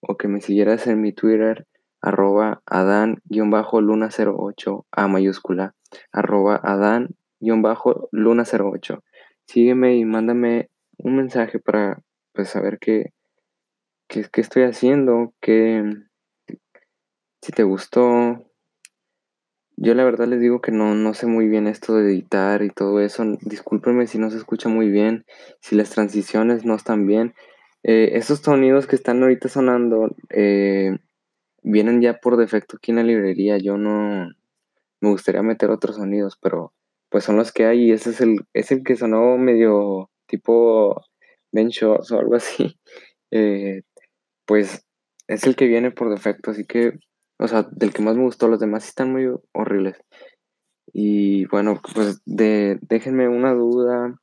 o 0.00 0.16
que 0.16 0.28
me 0.28 0.40
siguieras 0.40 0.86
en 0.86 1.00
mi 1.00 1.12
Twitter 1.12 1.66
arroba 2.02 2.60
Adán-Luna08 2.66 4.84
A 4.90 5.08
mayúscula, 5.08 5.74
arroba 6.10 6.60
Adán-Luna08. 6.62 9.02
Sígueme 9.46 9.96
y 9.96 10.04
mándame 10.04 10.68
un 10.98 11.16
mensaje 11.16 11.58
para 11.58 12.02
pues, 12.32 12.50
saber 12.50 12.78
qué, 12.78 13.14
qué, 14.08 14.28
estoy 14.34 14.64
haciendo, 14.64 15.32
qué, 15.40 15.94
si 17.40 17.52
te 17.52 17.62
gustó. 17.62 18.44
Yo 19.76 19.94
la 19.94 20.04
verdad 20.04 20.28
les 20.28 20.40
digo 20.40 20.60
que 20.60 20.70
no, 20.70 20.94
no 20.94 21.14
sé 21.14 21.26
muy 21.26 21.48
bien 21.48 21.66
esto 21.66 21.96
de 21.96 22.04
editar 22.04 22.62
y 22.62 22.70
todo 22.70 23.00
eso. 23.00 23.24
Discúlpenme 23.40 24.06
si 24.06 24.18
no 24.18 24.30
se 24.30 24.36
escucha 24.36 24.68
muy 24.68 24.90
bien, 24.90 25.24
si 25.60 25.76
las 25.76 25.90
transiciones 25.90 26.64
no 26.64 26.74
están 26.74 27.06
bien. 27.06 27.34
Eh, 27.82 28.10
esos 28.14 28.40
sonidos 28.40 28.86
que 28.86 28.94
están 28.94 29.22
ahorita 29.22 29.48
sonando, 29.48 30.14
eh, 30.30 30.98
vienen 31.62 32.00
ya 32.00 32.18
por 32.18 32.36
defecto 32.36 32.76
aquí 32.76 32.90
en 32.90 32.98
la 32.98 33.04
librería. 33.04 33.58
Yo 33.58 33.76
no 33.76 34.30
me 35.00 35.10
gustaría 35.10 35.42
meter 35.42 35.70
otros 35.70 35.96
sonidos, 35.96 36.38
pero 36.40 36.72
pues 37.08 37.24
son 37.24 37.36
los 37.36 37.52
que 37.52 37.66
hay 37.66 37.88
y 37.88 37.92
ese 37.92 38.10
es 38.10 38.20
el, 38.20 38.36
es 38.54 38.72
el 38.72 38.82
que 38.82 38.96
sonó 38.96 39.36
medio 39.36 40.10
tipo 40.26 41.04
Ben 41.52 41.68
Shows 41.68 42.10
o 42.12 42.18
algo 42.18 42.36
así. 42.36 42.78
Eh, 43.34 43.80
pues 44.44 44.86
es 45.26 45.44
el 45.46 45.56
que 45.56 45.66
viene 45.66 45.90
por 45.90 46.10
defecto, 46.10 46.50
así 46.50 46.66
que, 46.66 46.98
o 47.38 47.48
sea, 47.48 47.66
del 47.70 47.94
que 47.94 48.02
más 48.02 48.14
me 48.14 48.24
gustó, 48.24 48.46
los 48.46 48.60
demás 48.60 48.86
están 48.86 49.10
muy 49.10 49.26
horribles. 49.52 49.96
Y 50.92 51.46
bueno, 51.46 51.80
pues 51.94 52.20
de, 52.26 52.78
déjenme 52.82 53.28
una 53.28 53.54
duda, 53.54 54.20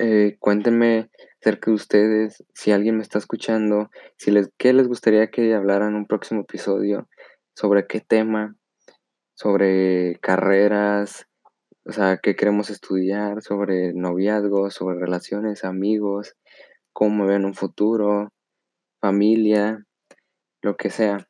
eh, 0.00 0.36
cuéntenme 0.40 1.08
acerca 1.44 1.70
de 1.70 1.74
ustedes, 1.74 2.42
si 2.54 2.72
alguien 2.72 2.96
me 2.96 3.02
está 3.02 3.18
escuchando, 3.18 3.90
si 4.16 4.30
les, 4.30 4.50
qué 4.56 4.72
les 4.72 4.88
gustaría 4.88 5.30
que 5.30 5.54
hablara 5.54 5.88
en 5.88 5.94
un 5.94 6.06
próximo 6.06 6.40
episodio, 6.40 7.06
sobre 7.54 7.86
qué 7.86 8.00
tema, 8.00 8.56
sobre 9.34 10.18
carreras, 10.22 11.26
o 11.84 11.92
sea, 11.92 12.16
qué 12.22 12.34
queremos 12.34 12.70
estudiar, 12.70 13.42
sobre 13.42 13.92
noviazgos, 13.92 14.72
sobre 14.72 14.98
relaciones, 14.98 15.66
amigos, 15.66 16.34
cómo 16.94 17.26
ven 17.26 17.44
un 17.44 17.52
futuro, 17.52 18.32
familia, 19.02 19.84
lo 20.62 20.76
que 20.76 20.88
sea. 20.88 21.28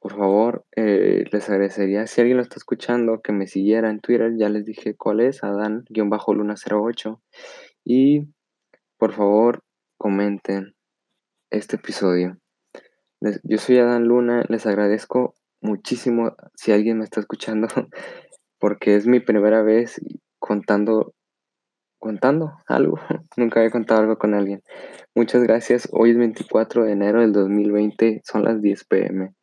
Por 0.00 0.16
favor, 0.16 0.64
eh, 0.74 1.22
les 1.30 1.48
agradecería, 1.48 2.08
si 2.08 2.20
alguien 2.20 2.38
lo 2.38 2.42
está 2.42 2.56
escuchando, 2.56 3.20
que 3.22 3.30
me 3.30 3.46
siguiera 3.46 3.90
en 3.90 4.00
Twitter, 4.00 4.32
ya 4.36 4.48
les 4.48 4.64
dije 4.64 4.96
cuál 4.96 5.20
es, 5.20 5.44
Adán-Luna08. 5.44 7.20
Y 7.84 8.26
por 9.02 9.14
favor, 9.14 9.64
comenten 9.98 10.76
este 11.50 11.74
episodio. 11.74 12.38
yo 13.42 13.58
soy 13.58 13.78
Adán 13.78 14.04
Luna, 14.04 14.44
les 14.48 14.64
agradezco 14.64 15.34
muchísimo 15.60 16.36
si 16.54 16.70
alguien 16.70 16.98
me 16.98 17.04
está 17.04 17.18
escuchando, 17.18 17.66
porque 18.60 18.94
es 18.94 19.08
mi 19.08 19.18
primera 19.18 19.64
vez 19.64 20.00
contando, 20.38 21.14
contando 21.98 22.52
algo. 22.68 23.00
Nunca 23.36 23.58
había 23.58 23.72
contado 23.72 24.02
algo 24.02 24.18
con 24.18 24.34
alguien. 24.34 24.62
Muchas 25.16 25.42
gracias. 25.42 25.88
Hoy 25.90 26.12
es 26.12 26.16
24 26.16 26.84
de 26.84 26.92
enero 26.92 27.22
del 27.22 27.32
2020, 27.32 28.22
son 28.24 28.44
las 28.44 28.62
10 28.62 28.84
pm. 28.84 29.34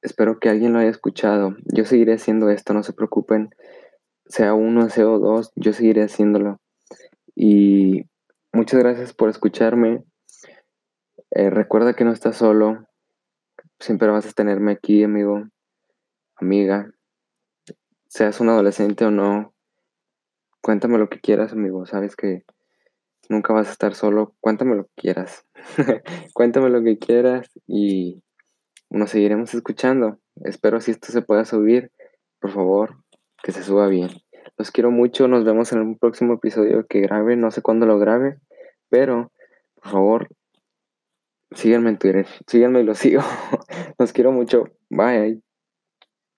Espero 0.00 0.38
que 0.38 0.48
alguien 0.48 0.74
lo 0.74 0.78
haya 0.78 0.90
escuchado. 0.90 1.56
Yo 1.74 1.84
seguiré 1.84 2.12
haciendo 2.12 2.50
esto, 2.50 2.72
no 2.72 2.84
se 2.84 2.92
preocupen. 2.92 3.50
Sea 4.26 4.54
uno, 4.54 4.88
sea 4.90 5.06
dos, 5.06 5.50
yo 5.56 5.72
seguiré 5.72 6.04
haciéndolo. 6.04 6.60
Y 7.34 8.04
muchas 8.54 8.80
gracias 8.80 9.12
por 9.12 9.28
escucharme. 9.28 10.04
Eh, 11.30 11.50
recuerda 11.50 11.94
que 11.94 12.04
no 12.04 12.12
estás 12.12 12.36
solo. 12.36 12.86
Siempre 13.78 14.08
vas 14.08 14.26
a 14.26 14.32
tenerme 14.32 14.72
aquí, 14.72 15.02
amigo, 15.02 15.42
amiga. 16.36 16.90
Seas 18.08 18.40
un 18.40 18.48
adolescente 18.48 19.04
o 19.04 19.10
no. 19.10 19.52
Cuéntame 20.62 20.98
lo 20.98 21.08
que 21.08 21.20
quieras, 21.20 21.52
amigo. 21.52 21.84
Sabes 21.86 22.16
que 22.16 22.44
nunca 23.28 23.52
vas 23.52 23.68
a 23.68 23.72
estar 23.72 23.94
solo. 23.94 24.34
Cuéntame 24.40 24.76
lo 24.76 24.84
que 24.84 24.92
quieras. 24.96 25.44
Cuéntame 26.34 26.70
lo 26.70 26.82
que 26.82 26.98
quieras 26.98 27.50
y 27.66 28.22
nos 28.90 29.10
seguiremos 29.10 29.52
escuchando. 29.54 30.20
Espero 30.44 30.80
si 30.80 30.92
esto 30.92 31.12
se 31.12 31.22
pueda 31.22 31.44
subir. 31.44 31.90
Por 32.40 32.52
favor, 32.52 32.96
que 33.42 33.52
se 33.52 33.62
suba 33.62 33.88
bien. 33.88 34.10
Los 34.56 34.70
quiero 34.70 34.90
mucho, 34.90 35.26
nos 35.26 35.44
vemos 35.44 35.72
en 35.72 35.80
un 35.80 35.98
próximo 35.98 36.34
episodio 36.34 36.86
que 36.86 37.00
grabe, 37.00 37.36
no 37.36 37.50
sé 37.50 37.60
cuándo 37.60 37.86
lo 37.86 37.98
grabe, 37.98 38.38
pero 38.88 39.32
por 39.74 39.90
favor, 39.90 40.28
síganme 41.50 41.90
en 41.90 41.98
Twitter, 41.98 42.26
síganme 42.46 42.80
y 42.80 42.84
lo 42.84 42.94
sigo. 42.94 43.22
Los 43.98 44.12
quiero 44.12 44.30
mucho, 44.32 44.64
bye. 44.88 45.42